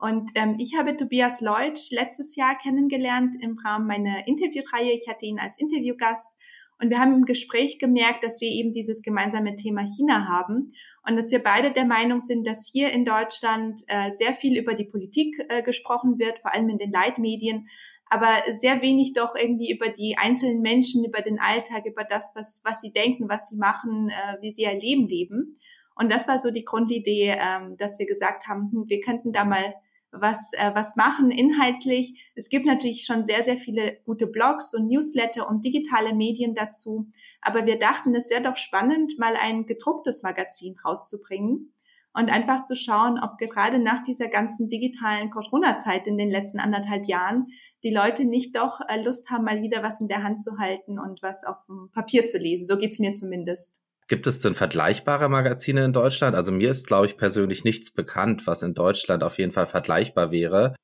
Und 0.00 0.30
ähm, 0.34 0.56
ich 0.58 0.78
habe 0.78 0.96
Tobias 0.96 1.42
Leutsch 1.42 1.90
letztes 1.90 2.34
Jahr 2.34 2.56
kennengelernt 2.56 3.36
im 3.38 3.58
Rahmen 3.58 3.86
meiner 3.86 4.26
Interviewreihe. 4.26 4.92
Ich 4.92 5.06
hatte 5.06 5.26
ihn 5.26 5.38
als 5.38 5.58
Interviewgast 5.58 6.38
und 6.80 6.90
wir 6.90 6.98
haben 6.98 7.14
im 7.14 7.24
Gespräch 7.24 7.78
gemerkt, 7.78 8.24
dass 8.24 8.40
wir 8.40 8.48
eben 8.48 8.72
dieses 8.72 9.02
gemeinsame 9.02 9.54
Thema 9.54 9.84
China 9.84 10.26
haben 10.28 10.72
und 11.06 11.16
dass 11.16 11.30
wir 11.30 11.42
beide 11.42 11.72
der 11.72 11.84
Meinung 11.84 12.20
sind, 12.20 12.46
dass 12.46 12.68
hier 12.70 12.90
in 12.90 13.04
Deutschland 13.04 13.82
äh, 13.86 14.10
sehr 14.10 14.32
viel 14.34 14.58
über 14.58 14.74
die 14.74 14.86
Politik 14.86 15.36
äh, 15.48 15.62
gesprochen 15.62 16.18
wird, 16.18 16.38
vor 16.38 16.54
allem 16.54 16.68
in 16.70 16.78
den 16.78 16.90
Leitmedien, 16.90 17.68
aber 18.06 18.28
sehr 18.50 18.82
wenig 18.82 19.12
doch 19.12 19.34
irgendwie 19.36 19.70
über 19.70 19.88
die 19.88 20.16
einzelnen 20.18 20.62
Menschen, 20.62 21.04
über 21.04 21.20
den 21.20 21.38
Alltag, 21.38 21.84
über 21.86 22.02
das, 22.02 22.32
was, 22.34 22.60
was 22.64 22.80
sie 22.80 22.92
denken, 22.92 23.28
was 23.28 23.48
sie 23.48 23.56
machen, 23.56 24.08
äh, 24.08 24.36
wie 24.40 24.50
sie 24.50 24.62
ihr 24.62 24.78
Leben 24.78 25.06
leben. 25.06 25.58
Und 25.94 26.10
das 26.10 26.28
war 26.28 26.38
so 26.38 26.50
die 26.50 26.64
Grundidee, 26.64 27.36
ähm, 27.38 27.76
dass 27.76 27.98
wir 27.98 28.06
gesagt 28.06 28.48
haben, 28.48 28.70
hm, 28.72 28.84
wir 28.88 29.00
könnten 29.00 29.32
da 29.32 29.44
mal 29.44 29.74
was, 30.12 30.52
äh, 30.54 30.70
was 30.74 30.96
machen 30.96 31.30
inhaltlich. 31.30 32.30
Es 32.34 32.48
gibt 32.48 32.66
natürlich 32.66 33.04
schon 33.04 33.24
sehr, 33.24 33.42
sehr 33.42 33.56
viele 33.56 33.98
gute 34.04 34.26
Blogs 34.26 34.74
und 34.74 34.88
Newsletter 34.88 35.48
und 35.48 35.64
digitale 35.64 36.14
Medien 36.14 36.54
dazu. 36.54 37.08
Aber 37.42 37.66
wir 37.66 37.78
dachten, 37.78 38.14
es 38.14 38.30
wäre 38.30 38.42
doch 38.42 38.56
spannend, 38.56 39.18
mal 39.18 39.34
ein 39.36 39.66
gedrucktes 39.66 40.22
Magazin 40.22 40.76
rauszubringen 40.84 41.72
und 42.12 42.30
einfach 42.30 42.64
zu 42.64 42.74
schauen, 42.74 43.20
ob 43.22 43.38
gerade 43.38 43.78
nach 43.78 44.02
dieser 44.02 44.28
ganzen 44.28 44.68
digitalen 44.68 45.30
Corona-Zeit 45.30 46.06
in 46.06 46.18
den 46.18 46.30
letzten 46.30 46.58
anderthalb 46.58 47.06
Jahren 47.06 47.46
die 47.84 47.92
Leute 47.92 48.24
nicht 48.24 48.56
doch 48.56 48.80
äh, 48.88 49.00
Lust 49.02 49.30
haben, 49.30 49.44
mal 49.44 49.62
wieder 49.62 49.82
was 49.82 50.00
in 50.00 50.08
der 50.08 50.22
Hand 50.22 50.42
zu 50.42 50.58
halten 50.58 50.98
und 50.98 51.22
was 51.22 51.44
auf 51.44 51.56
dem 51.66 51.90
Papier 51.92 52.26
zu 52.26 52.38
lesen. 52.38 52.66
So 52.66 52.76
geht's 52.76 52.98
mir 52.98 53.12
zumindest. 53.12 53.80
Gibt 54.10 54.26
es 54.26 54.40
denn 54.40 54.56
vergleichbare 54.56 55.28
Magazine 55.28 55.84
in 55.84 55.92
Deutschland? 55.92 56.34
Also 56.34 56.50
mir 56.50 56.72
ist, 56.72 56.88
glaube 56.88 57.06
ich, 57.06 57.16
persönlich 57.16 57.62
nichts 57.62 57.92
bekannt, 57.92 58.44
was 58.44 58.64
in 58.64 58.74
Deutschland 58.74 59.22
auf 59.22 59.38
jeden 59.38 59.52
Fall 59.52 59.68
vergleichbar 59.68 60.32
wäre. 60.32 60.74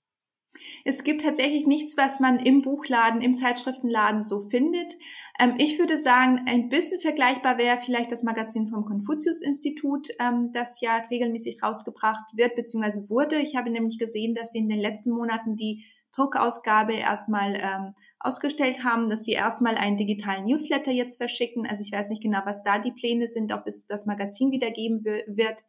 Es 0.85 1.03
gibt 1.03 1.23
tatsächlich 1.23 1.67
nichts, 1.67 1.97
was 1.97 2.21
man 2.21 2.39
im 2.39 2.63
Buchladen, 2.63 3.21
im 3.21 3.35
Zeitschriftenladen 3.35 4.23
so 4.23 4.49
findet. 4.49 4.95
Ähm, 5.41 5.55
ich 5.59 5.77
würde 5.81 5.99
sagen, 5.99 6.43
ein 6.47 6.69
bisschen 6.69 7.01
vergleichbar 7.01 7.59
wäre 7.59 7.79
vielleicht 7.85 8.13
das 8.13 8.23
Magazin 8.23 8.69
vom 8.69 8.85
Konfuzius-Institut, 8.85 10.07
ähm, 10.21 10.51
das 10.53 10.81
ja 10.81 10.99
regelmäßig 11.11 11.65
rausgebracht 11.65 12.25
wird 12.37 12.55
bzw. 12.55 13.09
wurde. 13.09 13.41
Ich 13.41 13.57
habe 13.57 13.71
nämlich 13.71 13.99
gesehen, 13.99 14.37
dass 14.37 14.53
sie 14.53 14.59
in 14.59 14.69
den 14.69 14.79
letzten 14.79 15.11
Monaten 15.11 15.57
die 15.57 15.85
Druckausgabe 16.17 16.95
erstmal 16.95 17.55
ähm, 17.55 17.95
ausgestellt 18.19 18.83
haben, 18.83 19.09
dass 19.11 19.25
sie 19.25 19.33
erstmal 19.33 19.77
einen 19.77 19.97
digitalen 19.97 20.47
Newsletter 20.47 20.91
jetzt 20.91 21.17
verschicken. 21.17 21.67
Also 21.67 21.83
ich 21.83 21.93
weiß 21.93 22.09
nicht 22.09 22.23
genau, 22.23 22.41
was 22.45 22.65
da 22.65 22.79
die 22.79 22.93
Pläne 22.93 23.29
sind, 23.29 23.53
ob 23.53 23.67
es 23.67 23.87
das 23.87 24.07
Magazin 24.07 24.51
wiedergeben 24.51 25.05
wird. 25.05 25.65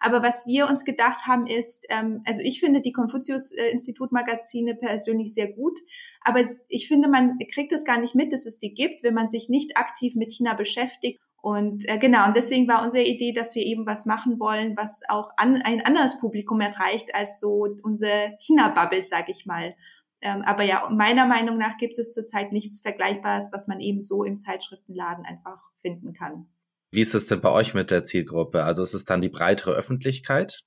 Aber 0.00 0.22
was 0.22 0.46
wir 0.46 0.68
uns 0.68 0.84
gedacht 0.84 1.26
haben, 1.26 1.46
ist, 1.46 1.86
ähm, 1.88 2.20
also 2.26 2.42
ich 2.42 2.60
finde 2.60 2.82
die 2.82 2.92
Konfuzius-Institut-Magazine 2.92 4.74
persönlich 4.74 5.32
sehr 5.32 5.50
gut, 5.50 5.80
aber 6.20 6.42
ich 6.68 6.88
finde, 6.88 7.08
man 7.08 7.38
kriegt 7.50 7.72
es 7.72 7.86
gar 7.86 7.98
nicht 7.98 8.14
mit, 8.14 8.32
dass 8.32 8.44
es 8.44 8.58
die 8.58 8.74
gibt, 8.74 9.02
wenn 9.02 9.14
man 9.14 9.30
sich 9.30 9.48
nicht 9.48 9.78
aktiv 9.78 10.14
mit 10.14 10.30
China 10.32 10.52
beschäftigt. 10.52 11.22
Und 11.44 11.86
äh, 11.90 11.98
genau, 11.98 12.26
und 12.26 12.34
deswegen 12.38 12.66
war 12.68 12.82
unsere 12.82 13.04
Idee, 13.04 13.34
dass 13.34 13.54
wir 13.54 13.62
eben 13.66 13.84
was 13.84 14.06
machen 14.06 14.40
wollen, 14.40 14.78
was 14.78 15.02
auch 15.10 15.28
an, 15.36 15.60
ein 15.60 15.84
anderes 15.84 16.18
Publikum 16.18 16.58
erreicht 16.62 17.14
als 17.14 17.38
so 17.38 17.66
unsere 17.82 18.34
China-Bubble, 18.40 19.04
sag 19.04 19.28
ich 19.28 19.44
mal. 19.44 19.74
Ähm, 20.22 20.40
aber 20.40 20.62
ja, 20.62 20.88
meiner 20.90 21.26
Meinung 21.26 21.58
nach 21.58 21.76
gibt 21.76 21.98
es 21.98 22.14
zurzeit 22.14 22.50
nichts 22.50 22.80
Vergleichbares, 22.80 23.50
was 23.52 23.66
man 23.66 23.78
eben 23.80 24.00
so 24.00 24.24
im 24.24 24.38
Zeitschriftenladen 24.38 25.26
einfach 25.26 25.60
finden 25.82 26.14
kann. 26.14 26.46
Wie 26.92 27.02
ist 27.02 27.12
es 27.12 27.26
denn 27.26 27.42
bei 27.42 27.50
euch 27.50 27.74
mit 27.74 27.90
der 27.90 28.04
Zielgruppe? 28.04 28.62
Also 28.62 28.82
ist 28.82 28.94
es 28.94 29.04
dann 29.04 29.20
die 29.20 29.28
breitere 29.28 29.72
Öffentlichkeit? 29.72 30.64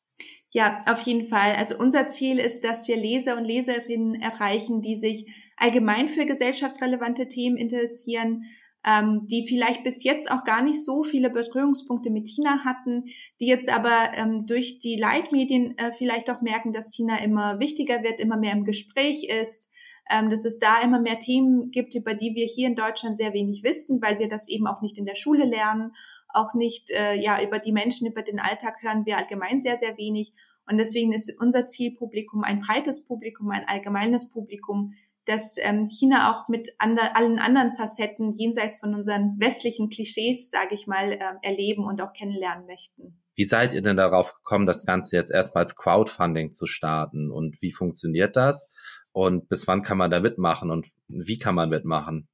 Ja, 0.52 0.78
auf 0.86 1.02
jeden 1.02 1.28
Fall. 1.28 1.56
Also 1.56 1.76
unser 1.80 2.08
Ziel 2.08 2.38
ist, 2.38 2.64
dass 2.64 2.88
wir 2.88 2.98
Leser 2.98 3.36
und 3.36 3.46
Leserinnen 3.46 4.14
erreichen, 4.22 4.84
die 4.84 4.96
sich 4.96 5.26
allgemein 5.58 6.08
für 6.08 6.28
gesellschaftsrelevante 6.28 7.28
Themen 7.28 7.58
interessieren, 7.58 8.44
ähm, 8.88 9.28
die 9.28 9.46
vielleicht 9.46 9.84
bis 9.84 10.04
jetzt 10.04 10.32
auch 10.32 10.46
gar 10.46 10.64
nicht 10.64 10.84
so 10.84 11.04
viele 11.04 11.30
Berührungspunkte 11.30 12.10
mit 12.10 12.28
China 12.28 12.64
hatten, 12.64 13.06
die 13.40 13.48
jetzt 13.48 13.70
aber 13.70 14.12
ähm, 14.14 14.46
durch 14.46 14.80
die 14.80 14.96
Live-Medien 14.96 15.78
äh, 15.78 15.92
vielleicht 15.92 16.30
auch 16.30 16.42
merken, 16.42 16.72
dass 16.72 16.96
China 16.96 17.18
immer 17.18 17.60
wichtiger 17.60 18.02
wird, 18.04 18.22
immer 18.22 18.38
mehr 18.38 18.54
im 18.54 18.64
Gespräch 18.64 19.26
ist, 19.26 19.70
ähm, 20.10 20.30
dass 20.30 20.46
es 20.46 20.58
da 20.60 20.82
immer 20.82 21.02
mehr 21.02 21.20
Themen 21.20 21.70
gibt, 21.72 21.96
über 21.96 22.14
die 22.14 22.34
wir 22.34 22.46
hier 22.46 22.68
in 22.68 22.76
Deutschland 22.76 23.18
sehr 23.18 23.34
wenig 23.34 23.62
wissen, 23.64 24.02
weil 24.02 24.20
wir 24.20 24.30
das 24.30 24.48
eben 24.48 24.68
auch 24.68 24.82
nicht 24.82 24.98
in 24.98 25.06
der 25.06 25.16
Schule 25.16 25.44
lernen, 25.44 25.92
auch 26.30 26.54
nicht 26.54 26.90
äh, 26.92 27.14
ja 27.16 27.42
über 27.42 27.60
die 27.60 27.74
Menschen, 27.74 28.08
über 28.08 28.22
den 28.22 28.40
Alltag 28.40 28.82
hören 28.82 29.06
wir 29.06 29.18
allgemein 29.18 29.60
sehr, 29.60 29.78
sehr 29.78 29.98
wenig. 29.98 30.32
Und 30.70 30.78
deswegen 30.78 31.12
ist 31.12 31.34
unser 31.40 31.68
Zielpublikum 31.68 32.44
ein 32.44 32.60
breites 32.62 33.06
Publikum, 33.06 33.50
ein 33.52 33.68
allgemeines 33.68 34.30
Publikum, 34.30 34.94
dass 35.28 35.58
ähm, 35.60 35.88
China 35.88 36.32
auch 36.32 36.48
mit 36.48 36.74
ander, 36.78 37.16
allen 37.16 37.40
anderen 37.40 37.74
Facetten 37.74 38.34
jenseits 38.34 38.78
von 38.78 38.96
unseren 38.96 39.36
westlichen 39.40 39.90
Klischees, 39.90 40.50
sage 40.50 40.74
ich 40.74 40.88
mal, 40.88 41.12
äh, 41.12 41.20
erleben 41.42 41.86
und 41.86 42.02
auch 42.02 42.14
kennenlernen 42.14 42.66
möchten. 42.66 43.22
Wie 43.36 43.44
seid 43.44 43.74
ihr 43.74 43.82
denn 43.82 43.98
darauf 43.98 44.34
gekommen, 44.34 44.66
das 44.66 44.86
Ganze 44.86 45.16
jetzt 45.16 45.32
erstmals 45.32 45.76
Crowdfunding 45.76 46.54
zu 46.54 46.66
starten 46.66 47.32
und 47.32 47.62
wie 47.62 47.72
funktioniert 47.72 48.36
das? 48.36 48.72
Und 49.12 49.48
bis 49.50 49.68
wann 49.68 49.84
kann 49.84 49.98
man 49.98 50.10
da 50.10 50.20
mitmachen 50.20 50.72
und 50.72 50.88
wie 51.08 51.38
kann 51.38 51.56
man 51.56 51.70
mitmachen? 51.70 52.28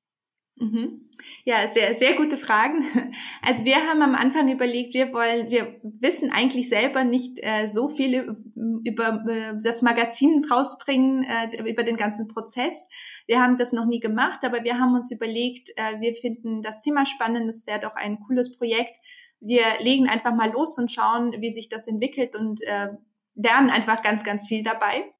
Mhm. 0.55 1.09
Ja, 1.45 1.67
sehr, 1.67 1.93
sehr 1.95 2.13
gute 2.15 2.37
Fragen. 2.37 2.83
Also 3.45 3.65
wir 3.65 3.75
haben 3.75 4.01
am 4.01 4.15
Anfang 4.15 4.49
überlegt, 4.49 4.93
wir 4.93 5.11
wollen, 5.13 5.49
wir 5.49 5.79
wissen 5.83 6.31
eigentlich 6.31 6.69
selber 6.69 7.03
nicht 7.03 7.39
äh, 7.41 7.67
so 7.67 7.89
viel 7.89 8.37
über 8.85 9.23
äh, 9.27 9.53
das 9.61 9.81
Magazin 9.81 10.43
rausbringen, 10.49 11.23
äh, 11.23 11.69
über 11.69 11.83
den 11.83 11.97
ganzen 11.97 12.27
Prozess. 12.27 12.87
Wir 13.27 13.41
haben 13.41 13.57
das 13.57 13.73
noch 13.73 13.85
nie 13.85 13.99
gemacht, 13.99 14.43
aber 14.43 14.63
wir 14.63 14.79
haben 14.79 14.95
uns 14.95 15.11
überlegt, 15.11 15.71
äh, 15.75 15.99
wir 15.99 16.13
finden 16.13 16.61
das 16.61 16.81
Thema 16.81 17.05
spannend, 17.05 17.49
es 17.49 17.67
wäre 17.67 17.79
doch 17.79 17.95
ein 17.95 18.19
cooles 18.21 18.57
Projekt. 18.57 18.97
Wir 19.39 19.65
legen 19.79 20.07
einfach 20.07 20.33
mal 20.33 20.51
los 20.51 20.77
und 20.77 20.91
schauen, 20.91 21.33
wie 21.39 21.51
sich 21.51 21.67
das 21.67 21.87
entwickelt 21.87 22.35
und 22.35 22.61
äh, 22.61 22.89
lernen 23.35 23.69
einfach 23.69 24.01
ganz, 24.03 24.23
ganz 24.23 24.47
viel 24.47 24.63
dabei. 24.63 25.11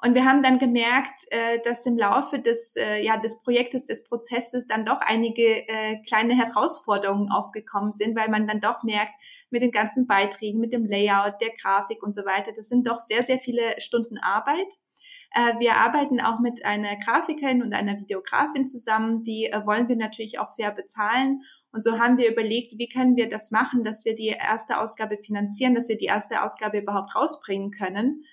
Und 0.00 0.14
wir 0.14 0.24
haben 0.24 0.44
dann 0.44 0.58
gemerkt, 0.58 1.26
äh, 1.30 1.60
dass 1.60 1.84
im 1.84 1.98
Laufe 1.98 2.38
des, 2.38 2.76
äh, 2.76 3.02
ja, 3.02 3.16
des 3.16 3.42
Projektes, 3.42 3.86
des 3.86 4.04
Prozesses 4.04 4.68
dann 4.68 4.84
doch 4.84 5.00
einige 5.00 5.68
äh, 5.68 6.00
kleine 6.06 6.36
Herausforderungen 6.36 7.30
aufgekommen 7.32 7.90
sind, 7.90 8.16
weil 8.16 8.28
man 8.28 8.46
dann 8.46 8.60
doch 8.60 8.84
merkt, 8.84 9.12
mit 9.50 9.62
den 9.62 9.72
ganzen 9.72 10.06
Beiträgen, 10.06 10.60
mit 10.60 10.72
dem 10.72 10.84
Layout, 10.84 11.40
der 11.40 11.50
Grafik 11.60 12.02
und 12.02 12.12
so 12.12 12.24
weiter, 12.24 12.52
das 12.54 12.68
sind 12.68 12.86
doch 12.86 13.00
sehr, 13.00 13.24
sehr 13.24 13.38
viele 13.38 13.80
Stunden 13.80 14.18
Arbeit. 14.18 14.68
Äh, 15.32 15.58
wir 15.58 15.76
arbeiten 15.76 16.20
auch 16.20 16.38
mit 16.38 16.64
einer 16.64 16.96
Grafikerin 16.96 17.62
und 17.62 17.72
einer 17.74 17.98
Videografin 17.98 18.68
zusammen, 18.68 19.24
die 19.24 19.46
äh, 19.46 19.66
wollen 19.66 19.88
wir 19.88 19.96
natürlich 19.96 20.38
auch 20.38 20.54
fair 20.54 20.70
bezahlen. 20.70 21.42
Und 21.72 21.82
so 21.82 21.98
haben 21.98 22.16
wir 22.18 22.30
überlegt, 22.30 22.78
wie 22.78 22.88
können 22.88 23.16
wir 23.16 23.28
das 23.28 23.50
machen, 23.50 23.84
dass 23.84 24.04
wir 24.04 24.14
die 24.14 24.28
erste 24.28 24.78
Ausgabe 24.80 25.18
finanzieren, 25.18 25.74
dass 25.74 25.88
wir 25.88 25.98
die 25.98 26.06
erste 26.06 26.42
Ausgabe 26.42 26.78
überhaupt 26.78 27.14
rausbringen 27.14 27.72
können. 27.72 28.24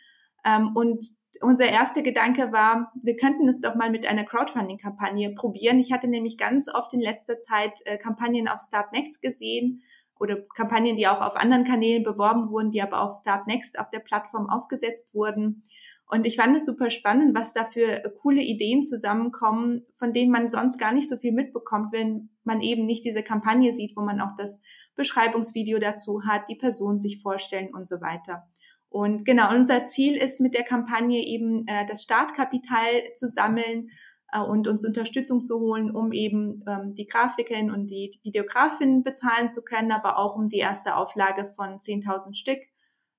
Ähm, 0.46 0.72
und 0.76 1.06
unser 1.42 1.68
erster 1.68 2.02
Gedanke 2.02 2.52
war, 2.52 2.92
wir 3.02 3.16
könnten 3.16 3.48
es 3.48 3.62
doch 3.62 3.76
mal 3.76 3.90
mit 3.90 4.08
einer 4.08 4.24
Crowdfunding-Kampagne 4.24 5.34
probieren. 5.36 5.80
Ich 5.80 5.92
hatte 5.92 6.08
nämlich 6.08 6.38
ganz 6.38 6.74
oft 6.74 6.94
in 6.94 7.02
letzter 7.02 7.40
Zeit 7.40 7.82
äh, 7.86 7.98
Kampagnen 7.98 8.48
auf 8.48 8.60
Startnext 8.60 9.22
gesehen 9.22 9.82
oder 10.20 10.38
Kampagnen, 10.56 10.96
die 10.96 11.08
auch 11.08 11.22
auf 11.22 11.36
anderen 11.36 11.66
Kanälen 11.66 12.04
beworben 12.04 12.50
wurden, 12.50 12.72
die 12.72 12.82
aber 12.82 13.02
auf 13.02 13.16
Startnext 13.16 13.78
auf 13.80 13.90
der 13.90 14.00
Plattform 14.00 14.50
aufgesetzt 14.50 15.14
wurden. 15.14 15.64
Und 16.08 16.28
ich 16.28 16.36
fand 16.36 16.56
es 16.56 16.66
super 16.66 16.92
spannend, 16.92 17.36
was 17.36 17.54
da 17.54 17.66
für 17.66 18.02
coole 18.22 18.42
Ideen 18.42 18.84
zusammenkommen, 18.84 19.86
von 19.98 20.14
denen 20.14 20.32
man 20.32 20.48
sonst 20.48 20.78
gar 20.78 20.94
nicht 20.94 21.10
so 21.10 21.18
viel 21.18 21.32
mitbekommt, 21.32 21.92
wenn 21.92 22.30
man 22.44 22.62
eben 22.62 22.84
nicht 22.84 23.04
diese 23.04 23.24
Kampagne 23.24 23.74
sieht, 23.74 23.98
wo 23.98 24.02
man 24.02 24.22
auch 24.22 24.36
das 24.38 24.62
Beschreibungsvideo 24.96 25.80
dazu 25.80 26.22
hat, 26.26 26.48
die 26.48 26.56
Person 26.56 27.00
sich 27.00 27.22
vorstellen 27.24 27.74
und 27.74 27.88
so 27.88 28.02
weiter. 28.02 28.48
Und 28.96 29.26
genau, 29.26 29.54
unser 29.54 29.86
Ziel 29.88 30.16
ist 30.16 30.40
mit 30.40 30.54
der 30.54 30.64
Kampagne 30.64 31.22
eben 31.22 31.68
äh, 31.68 31.86
das 31.86 32.02
Startkapital 32.02 33.12
zu 33.14 33.28
sammeln 33.28 33.90
äh, 34.32 34.40
und 34.40 34.70
uns 34.70 34.86
Unterstützung 34.86 35.44
zu 35.44 35.60
holen, 35.60 35.94
um 35.94 36.14
eben 36.14 36.64
ähm, 36.66 36.96
die 36.96 37.06
Grafiken 37.06 37.72
und 37.72 37.88
die 37.88 38.18
Videografin 38.24 39.04
bezahlen 39.04 39.50
zu 39.50 39.66
können, 39.66 39.92
aber 39.92 40.18
auch 40.18 40.38
um 40.38 40.48
die 40.48 40.60
erste 40.60 40.96
Auflage 40.96 41.46
von 41.58 41.80
10.000 41.80 42.36
Stück 42.36 42.60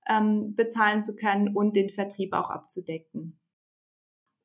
ähm, 0.09 0.55
bezahlen 0.55 1.03
zu 1.03 1.15
können 1.15 1.55
und 1.55 1.77
den 1.77 1.91
Vertrieb 1.91 2.33
auch 2.33 2.49
abzudecken. 2.49 3.39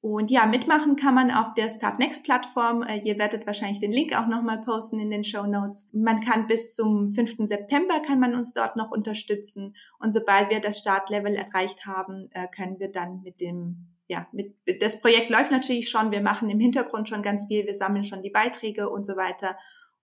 Und 0.01 0.31
ja, 0.31 0.47
mitmachen 0.47 0.95
kann 0.95 1.13
man 1.13 1.29
auf 1.29 1.53
der 1.53 1.69
Startnext-Plattform. 1.69 2.81
Äh, 2.81 3.01
ihr 3.03 3.19
werdet 3.19 3.45
wahrscheinlich 3.45 3.77
den 3.77 3.91
Link 3.91 4.17
auch 4.17 4.25
nochmal 4.25 4.59
posten 4.61 4.99
in 4.99 5.11
den 5.11 5.23
Show 5.23 5.45
Notes. 5.45 5.89
Man 5.93 6.21
kann 6.21 6.47
bis 6.47 6.73
zum 6.73 7.11
5. 7.13 7.35
September 7.43 7.99
kann 7.99 8.19
man 8.19 8.33
uns 8.33 8.51
dort 8.53 8.75
noch 8.75 8.89
unterstützen. 8.89 9.75
Und 9.99 10.11
sobald 10.11 10.49
wir 10.49 10.59
das 10.59 10.79
Startlevel 10.79 11.35
erreicht 11.35 11.85
haben, 11.85 12.29
äh, 12.33 12.47
können 12.47 12.79
wir 12.79 12.91
dann 12.91 13.21
mit 13.21 13.39
dem, 13.41 13.89
ja, 14.07 14.27
mit, 14.31 14.55
das 14.81 15.01
Projekt 15.01 15.29
läuft 15.29 15.51
natürlich 15.51 15.91
schon. 15.91 16.09
Wir 16.09 16.21
machen 16.21 16.49
im 16.49 16.59
Hintergrund 16.59 17.07
schon 17.07 17.21
ganz 17.21 17.45
viel. 17.45 17.67
Wir 17.67 17.75
sammeln 17.75 18.03
schon 18.03 18.23
die 18.23 18.31
Beiträge 18.31 18.89
und 18.89 19.05
so 19.05 19.15
weiter. 19.15 19.55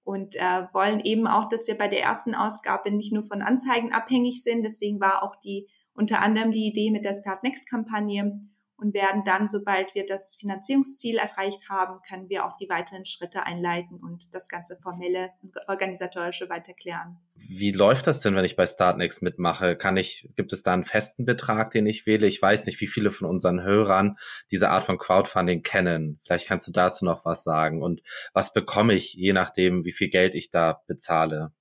Und 0.05 0.37
äh, 0.37 0.69
wollen 0.73 1.01
eben 1.01 1.27
auch, 1.27 1.49
dass 1.49 1.67
wir 1.67 1.77
bei 1.77 1.89
der 1.89 2.03
ersten 2.03 2.37
Ausgabe 2.37 2.93
nicht 2.93 3.13
nur 3.13 3.25
von 3.25 3.43
Anzeigen 3.43 3.93
abhängig 3.93 4.45
sind. 4.45 4.63
Deswegen 4.63 5.01
war 5.01 5.25
auch 5.25 5.35
die, 5.41 5.67
unter 5.93 6.23
anderem 6.23 6.53
die 6.53 6.69
Idee 6.69 6.93
mit 6.93 7.05
der 7.05 7.15
Start 7.15 7.43
Next 7.43 7.69
Kampagne 7.69 8.41
und 8.79 8.95
werden 8.95 9.25
dann, 9.25 9.49
sobald 9.49 9.95
wir 9.95 10.07
das 10.07 10.37
Finanzierungsziel 10.37 11.17
erreicht 11.17 11.69
haben, 11.69 12.01
können 12.09 12.29
wir 12.29 12.47
auch 12.47 12.57
die 12.57 12.69
weiteren 12.69 13.05
Schritte 13.05 13.43
einleiten 13.43 13.99
und 14.01 14.35
das 14.35 14.49
ganze 14.49 14.77
formelle 14.77 15.31
und 15.43 15.57
organisatorische 15.67 16.49
weiter 16.49 16.73
klären. 16.73 17.19
Wie 17.35 17.73
läuft 17.73 18.07
das 18.07 18.21
denn, 18.21 18.35
wenn 18.35 18.45
ich 18.45 18.57
bei 18.57 18.67
Startnext 18.67 19.23
mitmache? 19.23 19.77
Kann 19.77 19.97
ich, 19.97 20.31
gibt 20.37 20.53
es 20.53 20.63
da 20.63 20.73
einen 20.73 20.85
festen 20.85 21.25
Betrag, 21.25 21.71
den 21.71 21.87
ich 21.87 22.07
wähle? 22.07 22.27
Ich 22.27 22.41
weiß 22.41 22.67
nicht, 22.67 22.81
wie 22.81 22.87
viele 22.87 23.11
von 23.11 23.29
unseren 23.29 23.63
Hörern 23.63 24.17
diese 24.51 24.71
Art 24.71 24.85
von 24.85 24.99
Crowdfunding 24.99 25.63
kennen. 25.63 26.21
Vielleicht 26.25 26.47
kannst 26.47 26.69
du 26.69 26.73
dazu 26.73 27.05
noch 27.05 27.25
was 27.25 27.45
sagen. 27.45 27.83
Und 27.83 28.03
was 28.33 28.53
bekomme 28.53 28.95
ich, 28.95 29.15
je 29.15 29.33
nachdem, 29.33 29.85
wie 29.85 29.93
viel 29.93 30.09
Geld 30.09 30.35
ich 30.35 30.51
da 30.51 30.83
bezahle? 30.87 31.53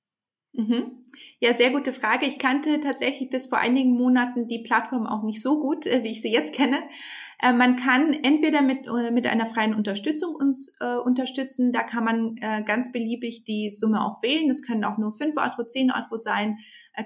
Mhm. 0.54 1.04
Ja, 1.40 1.54
sehr 1.54 1.70
gute 1.70 1.94
Frage. 1.94 2.26
Ich 2.26 2.40
kannte 2.40 2.80
tatsächlich 2.80 3.30
bis 3.30 3.46
vor 3.46 3.60
einigen 3.60 3.92
Monaten 3.92 4.48
die 4.48 4.64
Plattform 4.64 5.06
auch 5.06 5.24
nicht 5.24 5.42
so 5.42 5.60
gut, 5.60 5.86
äh, 5.86 6.04
wie 6.04 6.10
ich 6.10 6.22
sie 6.22 6.32
jetzt 6.32 6.54
kenne. 6.54 6.78
Äh, 7.42 7.54
man 7.54 7.76
kann 7.76 8.14
entweder 8.14 8.64
mit, 8.64 8.88
äh, 8.88 9.12
mit 9.12 9.28
einer 9.28 9.46
freien 9.46 9.76
Unterstützung 9.76 10.34
uns 10.36 10.76
äh, 10.80 10.96
unterstützen. 10.96 11.72
Da 11.72 11.84
kann 11.84 12.04
man 12.04 12.36
äh, 12.42 12.64
ganz 12.64 12.92
beliebig 12.92 13.44
die 13.44 13.72
Summe 13.72 14.04
auch 14.04 14.24
wählen. 14.24 14.50
Es 14.50 14.64
können 14.64 14.84
auch 14.84 14.98
nur 14.98 15.14
5 15.14 15.36
Euro, 15.38 15.68
10 15.68 15.92
Euro 15.92 16.18
sein, 16.18 16.58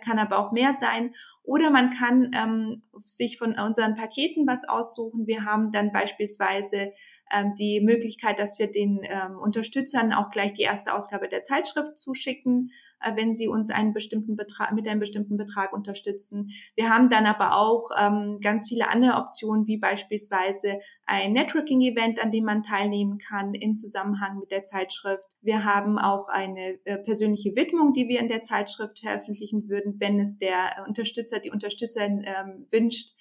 kann 0.05 0.19
aber 0.19 0.39
auch 0.39 0.53
mehr 0.53 0.73
sein. 0.73 1.13
Oder 1.43 1.69
man 1.69 1.89
kann 1.89 2.31
ähm, 2.33 2.83
sich 3.03 3.37
von 3.37 3.59
unseren 3.59 3.95
Paketen 3.95 4.47
was 4.47 4.63
aussuchen. 4.67 5.27
Wir 5.27 5.43
haben 5.43 5.71
dann 5.71 5.91
beispielsweise 5.91 6.93
ähm, 7.33 7.55
die 7.55 7.81
Möglichkeit, 7.81 8.39
dass 8.39 8.59
wir 8.59 8.71
den 8.71 9.01
ähm, 9.03 9.37
Unterstützern 9.37 10.13
auch 10.13 10.29
gleich 10.29 10.53
die 10.53 10.63
erste 10.63 10.93
Ausgabe 10.93 11.27
der 11.27 11.43
Zeitschrift 11.43 11.97
zuschicken, 11.97 12.71
äh, 13.01 13.15
wenn 13.15 13.33
sie 13.33 13.47
uns 13.47 13.69
einen 13.69 13.93
bestimmten 13.93 14.35
Betrag, 14.35 14.73
mit 14.73 14.87
einem 14.87 14.99
bestimmten 14.99 15.37
Betrag 15.37 15.73
unterstützen. 15.73 16.51
Wir 16.75 16.89
haben 16.89 17.09
dann 17.09 17.25
aber 17.25 17.57
auch 17.57 17.89
ähm, 17.99 18.39
ganz 18.41 18.67
viele 18.67 18.89
andere 18.89 19.15
Optionen, 19.17 19.67
wie 19.67 19.77
beispielsweise 19.77 20.79
ein 21.05 21.33
Networking-Event, 21.33 22.21
an 22.21 22.31
dem 22.31 22.45
man 22.45 22.63
teilnehmen 22.63 23.17
kann 23.17 23.53
in 23.53 23.75
Zusammenhang 23.75 24.39
mit 24.39 24.51
der 24.51 24.63
Zeitschrift. 24.63 25.23
Wir 25.41 25.65
haben 25.65 25.97
auch 25.97 26.27
eine 26.27 26.79
äh, 26.85 26.97
persönliche 26.97 27.55
Widmung, 27.55 27.93
die 27.93 28.07
wir 28.07 28.19
in 28.19 28.27
der 28.27 28.41
Zeitschrift 28.41 28.99
veröffentlichen 28.99 29.67
würden, 29.67 29.95
wenn 29.99 30.19
es 30.19 30.37
der 30.37 30.85
Unterstützer, 30.87 31.39
die 31.39 31.51
Unterstützerin 31.51 32.23
ähm, 32.25 32.67
wünscht. 32.71 33.13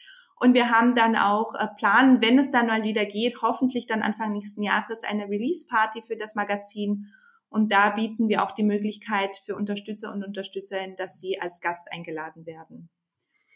Und 0.42 0.54
wir 0.54 0.70
haben 0.70 0.94
dann 0.94 1.16
auch 1.16 1.54
äh, 1.54 1.66
planen, 1.76 2.22
wenn 2.22 2.38
es 2.38 2.50
dann 2.50 2.66
mal 2.66 2.82
wieder 2.82 3.04
geht, 3.04 3.42
hoffentlich 3.42 3.86
dann 3.86 4.00
Anfang 4.00 4.32
nächsten 4.32 4.62
Jahres 4.62 5.04
eine 5.04 5.28
Release-Party 5.28 6.00
für 6.00 6.16
das 6.16 6.34
Magazin. 6.34 7.08
Und 7.50 7.70
da 7.70 7.90
bieten 7.90 8.28
wir 8.28 8.42
auch 8.42 8.52
die 8.52 8.62
Möglichkeit 8.62 9.36
für 9.36 9.54
Unterstützer 9.54 10.10
und 10.10 10.24
Unterstützerinnen, 10.24 10.96
dass 10.96 11.20
sie 11.20 11.38
als 11.38 11.60
Gast 11.60 11.92
eingeladen 11.92 12.46
werden. 12.46 12.88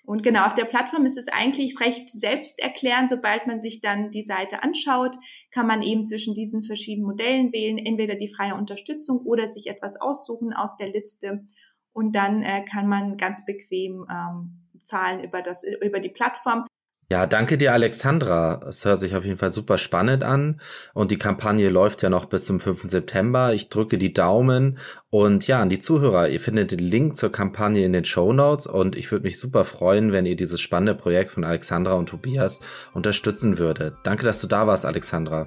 Und 0.05 0.23
genau, 0.23 0.45
auf 0.45 0.53
der 0.53 0.67
Plattform 0.67 1.07
ist 1.07 1.17
es 1.17 1.29
eigentlich 1.29 1.81
recht 1.81 2.11
selbsterklärend. 2.11 3.09
Sobald 3.09 3.47
man 3.47 3.61
sich 3.61 3.81
dann 3.81 4.11
die 4.11 4.23
Seite 4.23 4.63
anschaut, 4.63 5.17
kann 5.51 5.67
man 5.67 5.81
eben 5.81 6.05
zwischen 6.05 6.35
diesen 6.35 6.61
verschiedenen 6.61 7.07
Modellen 7.07 7.51
wählen, 7.55 7.79
entweder 7.79 8.15
die 8.15 8.29
freie 8.29 8.57
Unterstützung 8.57 9.21
oder 9.21 9.47
sich 9.47 9.69
etwas 9.69 9.99
aussuchen 9.99 10.53
aus 10.53 10.77
der 10.77 10.91
Liste. 10.91 11.47
Und 11.95 12.15
dann 12.15 12.43
äh, 12.43 12.63
kann 12.63 12.87
man 12.89 13.17
ganz 13.17 13.47
bequem 13.47 14.07
ähm, 14.11 14.69
zahlen 14.83 15.25
über, 15.25 15.41
das, 15.41 15.63
über 15.63 16.01
die 16.01 16.11
Plattform. 16.11 16.67
Ja, 17.15 17.27
danke 17.27 17.57
dir, 17.57 17.73
Alexandra. 17.73 18.61
Es 18.69 18.85
hört 18.85 18.99
sich 18.99 19.15
auf 19.15 19.25
jeden 19.25 19.39
Fall 19.39 19.53
super 19.53 19.79
spannend 19.79 20.25
an. 20.25 20.61
Und 20.95 21.13
die 21.13 21.17
Kampagne 21.17 21.69
läuft 21.69 22.03
ja 22.03 22.11
noch 22.11 22.25
bis 22.25 22.45
zum 22.45 22.59
5. 22.59 22.91
September. 22.91 23.55
Ich 23.55 23.69
drücke 23.69 23.99
die 23.99 24.13
Daumen. 24.13 24.79
Und 25.11 25.47
ja, 25.47 25.63
an 25.63 25.69
die 25.69 25.79
Zuhörer, 25.79 26.29
ihr 26.29 26.41
findet 26.41 26.73
den 26.73 26.81
Link 26.81 27.15
zur 27.15 27.31
Kampagne 27.31 27.85
in 27.85 27.93
den 27.93 28.05
Show 28.05 28.33
Notes. 28.33 28.67
Und 28.67 28.97
ich 28.97 29.13
würde 29.13 29.23
mich 29.23 29.39
super 29.39 29.63
freuen, 29.63 30.11
wenn 30.11 30.27
ihr 30.27 30.35
dieses 30.35 30.61
spannende 30.61 30.97
Projekt 30.97 31.31
von 31.31 31.45
Alexandra 31.45 31.93
und 31.93 32.09
Tobias 32.09 32.61
unterstützen 32.95 33.59
würdet. 33.59 33.95
Danke, 34.03 34.25
dass 34.25 34.41
du 34.41 34.49
da 34.49 34.67
warst, 34.67 34.85
Alexandra. 34.85 35.47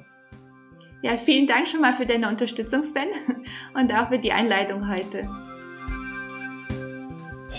Ja, 1.01 1.17
vielen 1.17 1.47
Dank 1.47 1.67
schon 1.67 1.81
mal 1.81 1.91
für 1.91 2.05
deine 2.05 2.29
Unterstützung, 2.29 2.81
Sven. 2.81 3.09
Und 3.73 3.93
auch 3.93 4.07
für 4.07 4.19
die 4.19 4.31
Einleitung 4.31 4.89
heute. 4.89 5.27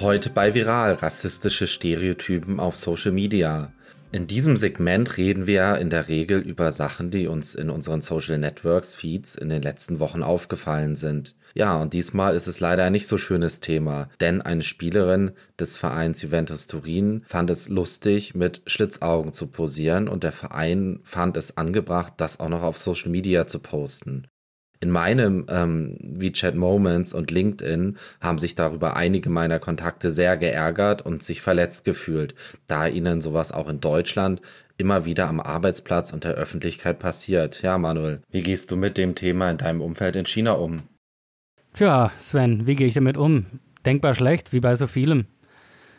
Heute 0.00 0.30
bei 0.30 0.54
Viral 0.54 0.94
rassistische 0.94 1.66
Stereotypen 1.66 2.58
auf 2.58 2.74
Social 2.74 3.12
Media. 3.12 3.70
In 4.10 4.26
diesem 4.26 4.56
Segment 4.56 5.18
reden 5.18 5.46
wir 5.46 5.76
in 5.76 5.90
der 5.90 6.08
Regel 6.08 6.40
über 6.40 6.72
Sachen, 6.72 7.10
die 7.10 7.26
uns 7.26 7.54
in 7.54 7.68
unseren 7.68 8.00
Social 8.00 8.38
Networks 8.38 8.94
Feeds 8.94 9.34
in 9.34 9.50
den 9.50 9.60
letzten 9.60 10.00
Wochen 10.00 10.22
aufgefallen 10.22 10.96
sind. 10.96 11.34
Ja, 11.54 11.76
und 11.76 11.92
diesmal 11.92 12.34
ist 12.34 12.46
es 12.46 12.58
leider 12.58 12.84
ein 12.84 12.92
nicht 12.92 13.06
so 13.06 13.18
schönes 13.18 13.60
Thema, 13.60 14.08
denn 14.20 14.40
eine 14.40 14.62
Spielerin 14.62 15.32
des 15.60 15.76
Vereins 15.76 16.22
Juventus 16.22 16.68
Turin 16.68 17.22
fand 17.26 17.50
es 17.50 17.68
lustig, 17.68 18.34
mit 18.34 18.62
Schlitzaugen 18.66 19.34
zu 19.34 19.48
posieren 19.48 20.08
und 20.08 20.24
der 20.24 20.32
Verein 20.32 21.00
fand 21.04 21.36
es 21.36 21.58
angebracht, 21.58 22.14
das 22.16 22.40
auch 22.40 22.48
noch 22.48 22.62
auf 22.62 22.78
Social 22.78 23.10
Media 23.10 23.46
zu 23.46 23.58
posten. 23.58 24.26
In 24.80 24.90
meinem 24.90 25.46
ähm, 25.48 25.96
WeChat 26.00 26.54
Moments 26.54 27.12
und 27.12 27.30
LinkedIn 27.30 27.96
haben 28.20 28.38
sich 28.38 28.54
darüber 28.54 28.96
einige 28.96 29.28
meiner 29.28 29.58
Kontakte 29.58 30.10
sehr 30.10 30.36
geärgert 30.36 31.04
und 31.04 31.22
sich 31.22 31.42
verletzt 31.42 31.84
gefühlt, 31.84 32.34
da 32.66 32.86
ihnen 32.86 33.20
sowas 33.20 33.50
auch 33.50 33.68
in 33.68 33.80
Deutschland 33.80 34.40
immer 34.76 35.04
wieder 35.04 35.28
am 35.28 35.40
Arbeitsplatz 35.40 36.12
und 36.12 36.22
der 36.22 36.34
Öffentlichkeit 36.34 37.00
passiert. 37.00 37.62
Ja, 37.62 37.76
Manuel, 37.78 38.22
wie 38.30 38.42
gehst 38.42 38.70
du 38.70 38.76
mit 38.76 38.96
dem 38.96 39.16
Thema 39.16 39.50
in 39.50 39.58
deinem 39.58 39.80
Umfeld 39.80 40.14
in 40.14 40.26
China 40.26 40.52
um? 40.52 40.84
Tja, 41.74 42.12
Sven, 42.20 42.66
wie 42.66 42.76
gehe 42.76 42.86
ich 42.86 42.94
damit 42.94 43.16
um? 43.16 43.46
Denkbar 43.84 44.14
schlecht, 44.14 44.52
wie 44.52 44.60
bei 44.60 44.76
so 44.76 44.86
vielem. 44.86 45.26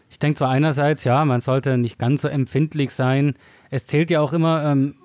Ich 0.10 0.20
denke 0.20 0.40
zwar 0.40 0.50
einerseits, 0.50 1.04
ja, 1.04 1.24
man 1.26 1.42
sollte 1.42 1.78
nicht 1.78 2.00
ganz 2.00 2.22
so 2.22 2.30
empfindlich 2.30 2.92
sein. 2.92 3.36
Es 3.70 3.86
zählt 3.86 4.10
ja 4.10 4.22
auch 4.22 4.34
immer, 4.34 4.64
ähm, 4.64 4.96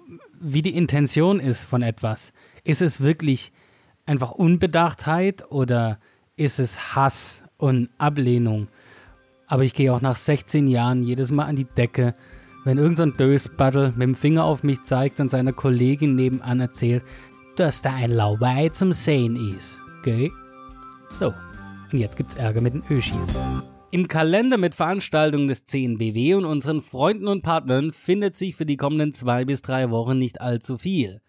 wie 0.40 0.62
die 0.62 0.76
Intention 0.76 1.40
ist 1.40 1.64
von 1.64 1.82
etwas. 1.82 2.32
Ist 2.62 2.80
es 2.80 3.02
wirklich 3.02 3.52
einfach 4.06 4.32
Unbedachtheit 4.32 5.50
oder 5.50 5.98
ist 6.36 6.58
es 6.58 6.94
Hass 6.94 7.42
und 7.56 7.90
Ablehnung? 7.98 8.68
Aber 9.46 9.62
ich 9.62 9.74
gehe 9.74 9.92
auch 9.92 10.00
nach 10.00 10.16
16 10.16 10.68
Jahren 10.68 11.02
jedes 11.02 11.30
Mal 11.30 11.44
an 11.44 11.56
die 11.56 11.66
Decke, 11.66 12.14
wenn 12.64 12.78
irgendein 12.78 13.10
so 13.10 13.16
Dösbattel 13.16 13.90
mit 13.90 14.02
dem 14.02 14.14
Finger 14.14 14.44
auf 14.44 14.62
mich 14.62 14.82
zeigt 14.82 15.20
und 15.20 15.30
seiner 15.30 15.52
Kollegin 15.52 16.14
nebenan 16.14 16.60
erzählt, 16.60 17.04
dass 17.56 17.82
da 17.82 17.94
ein 17.94 18.10
Lauwei 18.10 18.70
zum 18.70 18.92
Sehen 18.92 19.54
ist. 19.54 19.82
Gell? 20.02 20.30
So, 21.08 21.34
und 21.92 21.98
jetzt 21.98 22.16
gibt's 22.16 22.34
Ärger 22.34 22.60
mit 22.60 22.74
den 22.74 22.82
Öschis. 22.90 23.26
Im 23.90 24.08
Kalender 24.08 24.56
mit 24.56 24.74
Veranstaltungen 24.74 25.46
des 25.46 25.66
CNBW 25.66 26.34
und 26.34 26.46
unseren 26.46 26.80
Freunden 26.80 27.28
und 27.28 27.42
Partnern 27.42 27.92
findet 27.92 28.34
sich 28.34 28.56
für 28.56 28.66
die 28.66 28.76
kommenden 28.76 29.12
zwei 29.12 29.44
bis 29.44 29.62
drei 29.62 29.90
Wochen 29.90 30.18
nicht 30.18 30.40
allzu 30.40 30.78
viel 30.78 31.20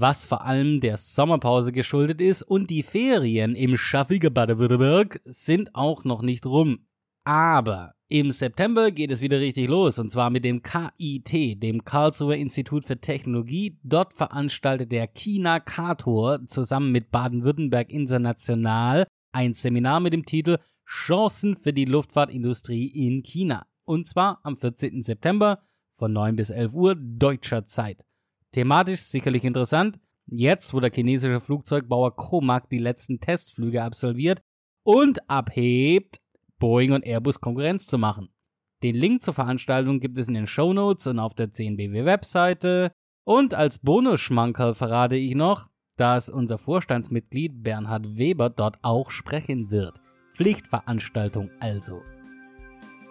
was 0.00 0.24
vor 0.24 0.44
allem 0.44 0.80
der 0.80 0.96
Sommerpause 0.96 1.72
geschuldet 1.72 2.20
ist 2.20 2.42
und 2.42 2.70
die 2.70 2.82
Ferien 2.82 3.54
im 3.54 3.76
schaffigen 3.76 4.32
Baden-Württemberg 4.32 5.20
sind 5.24 5.74
auch 5.74 6.04
noch 6.04 6.22
nicht 6.22 6.46
rum. 6.46 6.86
Aber 7.24 7.94
im 8.08 8.30
September 8.30 8.90
geht 8.90 9.10
es 9.10 9.20
wieder 9.20 9.40
richtig 9.40 9.68
los 9.68 9.98
und 9.98 10.10
zwar 10.10 10.30
mit 10.30 10.44
dem 10.44 10.62
KIT, 10.62 11.62
dem 11.62 11.84
Karlsruher 11.84 12.36
Institut 12.36 12.84
für 12.84 13.00
Technologie. 13.00 13.78
Dort 13.82 14.14
veranstaltet 14.14 14.92
der 14.92 15.08
China 15.08 15.60
Kator 15.60 16.46
zusammen 16.46 16.92
mit 16.92 17.10
Baden-Württemberg 17.10 17.90
International 17.90 19.06
ein 19.32 19.52
Seminar 19.52 20.00
mit 20.00 20.12
dem 20.12 20.24
Titel 20.24 20.58
Chancen 20.86 21.56
für 21.56 21.72
die 21.72 21.84
Luftfahrtindustrie 21.84 22.86
in 22.86 23.22
China. 23.22 23.66
Und 23.84 24.06
zwar 24.06 24.40
am 24.42 24.56
14. 24.56 25.02
September 25.02 25.60
von 25.94 26.12
9 26.12 26.36
bis 26.36 26.50
11 26.50 26.72
Uhr 26.72 26.94
deutscher 26.94 27.66
Zeit. 27.66 28.07
Thematisch 28.52 29.02
sicherlich 29.02 29.44
interessant. 29.44 29.98
Jetzt, 30.26 30.74
wo 30.74 30.80
der 30.80 30.92
chinesische 30.92 31.40
Flugzeugbauer 31.40 32.14
Comac 32.14 32.68
die 32.68 32.78
letzten 32.78 33.20
Testflüge 33.20 33.82
absolviert 33.82 34.42
und 34.84 35.28
abhebt, 35.30 36.20
Boeing 36.58 36.92
und 36.92 37.04
Airbus 37.04 37.40
Konkurrenz 37.40 37.86
zu 37.86 37.98
machen. 37.98 38.28
Den 38.82 38.94
Link 38.94 39.22
zur 39.22 39.34
Veranstaltung 39.34 40.00
gibt 40.00 40.18
es 40.18 40.28
in 40.28 40.34
den 40.34 40.46
Show 40.46 40.72
Notes 40.72 41.06
und 41.06 41.18
auf 41.18 41.34
der 41.34 41.52
CNBW 41.52 42.04
Webseite. 42.04 42.92
Und 43.24 43.54
als 43.54 43.78
Bonusschmankerl 43.78 44.74
verrate 44.74 45.16
ich 45.16 45.34
noch, 45.34 45.68
dass 45.96 46.30
unser 46.30 46.58
Vorstandsmitglied 46.58 47.62
Bernhard 47.62 48.16
Weber 48.16 48.50
dort 48.50 48.78
auch 48.82 49.10
sprechen 49.10 49.70
wird. 49.70 50.00
Pflichtveranstaltung 50.34 51.50
also. 51.58 52.00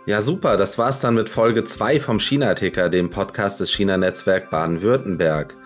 Ja, 0.08 0.22
super. 0.22 0.56
Das 0.56 0.78
war's 0.78 1.02
dann 1.02 1.16
mit 1.16 1.28
Folge 1.28 1.66
2 1.66 2.00
vom 2.00 2.22
China-Ticker, 2.22 2.88
dem 2.88 3.10
Podcast 3.10 3.60
des 3.60 3.74
China-Netzwerk 3.74 4.50
Baden-Württemberg. 4.50 5.58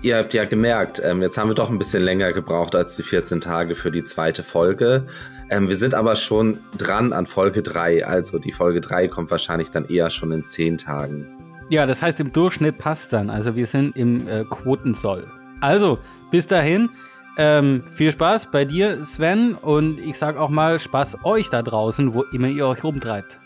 Ihr 0.00 0.16
habt 0.16 0.32
ja 0.32 0.46
gemerkt, 0.46 1.02
ähm, 1.04 1.20
jetzt 1.20 1.36
haben 1.36 1.50
wir 1.50 1.54
doch 1.54 1.68
ein 1.68 1.76
bisschen 1.76 2.02
länger 2.02 2.32
gebraucht 2.32 2.74
als 2.74 2.96
die 2.96 3.02
14 3.02 3.42
Tage 3.42 3.74
für 3.74 3.90
die 3.90 4.02
zweite 4.02 4.42
Folge. 4.44 5.06
Ähm, 5.50 5.68
wir 5.68 5.76
sind 5.76 5.94
aber 5.94 6.16
schon 6.16 6.58
dran 6.78 7.12
an 7.12 7.26
Folge 7.26 7.62
3. 7.62 8.06
Also 8.06 8.38
die 8.38 8.50
Folge 8.50 8.80
3 8.80 9.08
kommt 9.08 9.30
wahrscheinlich 9.30 9.70
dann 9.72 9.84
eher 9.84 10.08
schon 10.08 10.32
in 10.32 10.46
10 10.46 10.78
Tagen. 10.78 11.28
Ja, 11.68 11.84
das 11.84 12.00
heißt, 12.00 12.18
im 12.20 12.32
Durchschnitt 12.32 12.78
passt 12.78 13.12
dann. 13.12 13.28
Also 13.28 13.56
wir 13.56 13.66
sind 13.66 13.94
im 13.94 14.26
äh, 14.26 14.44
Quotensoll. 14.44 15.26
Also, 15.60 15.98
bis 16.30 16.46
dahin. 16.46 16.88
Ähm, 17.36 17.82
viel 17.92 18.10
Spaß 18.10 18.50
bei 18.50 18.64
dir, 18.64 19.04
Sven. 19.04 19.54
Und 19.54 19.98
ich 19.98 20.16
sag 20.16 20.38
auch 20.38 20.48
mal 20.48 20.78
Spaß 20.78 21.18
euch 21.24 21.50
da 21.50 21.60
draußen, 21.60 22.14
wo 22.14 22.22
immer 22.32 22.48
ihr 22.48 22.66
euch 22.66 22.82
rumtreibt. 22.82 23.38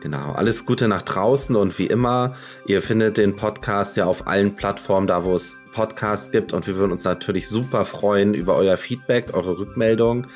Genau, 0.00 0.32
alles 0.32 0.64
Gute 0.64 0.86
nach 0.86 1.02
draußen 1.02 1.56
und 1.56 1.78
wie 1.78 1.86
immer, 1.86 2.34
ihr 2.66 2.82
findet 2.82 3.16
den 3.16 3.34
Podcast 3.34 3.96
ja 3.96 4.04
auf 4.04 4.28
allen 4.28 4.54
Plattformen, 4.54 5.08
da 5.08 5.24
wo 5.24 5.34
es 5.34 5.56
Podcasts 5.72 6.30
gibt 6.30 6.52
und 6.52 6.66
wir 6.66 6.76
würden 6.76 6.92
uns 6.92 7.04
natürlich 7.04 7.48
super 7.48 7.84
freuen 7.84 8.34
über 8.34 8.56
euer 8.56 8.76
Feedback, 8.76 9.34
eure 9.34 9.58
Rückmeldung, 9.58 10.26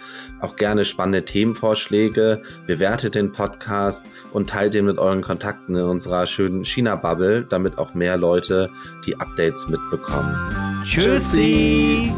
auch 0.41 0.57
gerne 0.57 0.85
spannende 0.85 1.25
Themenvorschläge, 1.25 2.43
bewertet 2.67 3.15
den 3.15 3.33
Podcast 3.33 4.09
und 4.33 4.51
teilt 4.51 4.75
den 4.75 4.85
mit 4.85 4.99
euren 4.99 5.23
Kontakten 5.23 5.75
in 5.77 5.85
unserer 5.85 6.27
schönen 6.27 6.65
China-Bubble, 6.65 7.45
damit 7.49 7.79
auch 7.79 7.95
mehr 7.95 8.17
Leute 8.17 8.71
die 9.07 9.19
Updates 9.19 9.69
mitbekommen. 9.69 10.37
Tschüssi. 10.85 12.13